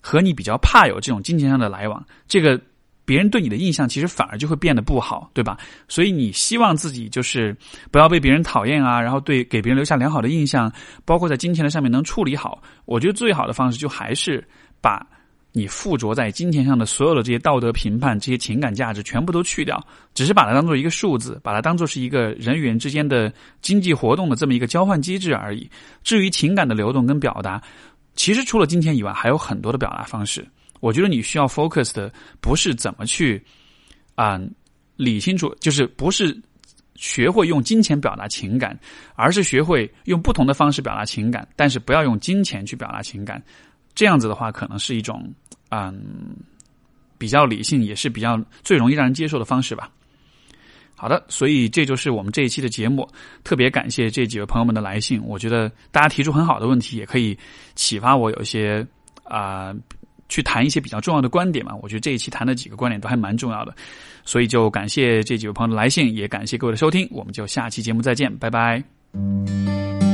[0.00, 2.04] 和你比较怕有这种金钱上的来往。
[2.26, 2.60] 这个。
[3.10, 5.58] 别人对你的印象其实反而就会变得不好，对吧？
[5.88, 7.56] 所以你希望自己就是
[7.90, 10.72] 不要被别人讨厌啊，然后对给别人留下良好的印象，
[11.04, 12.62] 包括在金钱的上面能处理好。
[12.84, 14.46] 我觉得最好的方式就还是
[14.80, 15.04] 把
[15.50, 19.84] 你附着在金钱上的所有的这些道德评判、这些情感价值全部都去掉，
[20.14, 25.68] 只是把它当做一个数字，把它当做是一个人与人之间的经济活动的这么一个交换机制而已。
[26.04, 27.60] 至于情感的流动跟表达，
[28.14, 30.46] 其实除了金钱以外，还有很多的表达方式。
[30.80, 33.42] 我觉得你需要 focus 的不是怎么去
[34.14, 34.40] 啊
[34.96, 36.38] 理清楚，就是不是
[36.96, 38.78] 学会用金钱表达情感，
[39.14, 43.42] 而是学会用不同的方式表达情感，但是不要用金钱去表达情感。
[43.94, 45.32] 这样子的话，可能是一种
[45.70, 46.36] 嗯
[47.16, 49.90] 比较理性，也是比较最容易让人接受的方式吧。
[50.94, 53.08] 好的，所以这就是我们这一期的节目。
[53.42, 57.36] 特别感谢这几位朋友们的来信，我觉得大家提出很好的问题，也可以
[57.74, 58.86] 启发我有一些
[59.24, 59.74] 啊。
[60.30, 61.74] 去谈一些比较重要的观点嘛？
[61.82, 63.74] 我觉得这一期谈的几个观点都还蛮重要的，
[64.24, 70.09] 所以就感谢这几位朋友的来信，也感谢各位的收听，我们就下期节目再见，拜拜。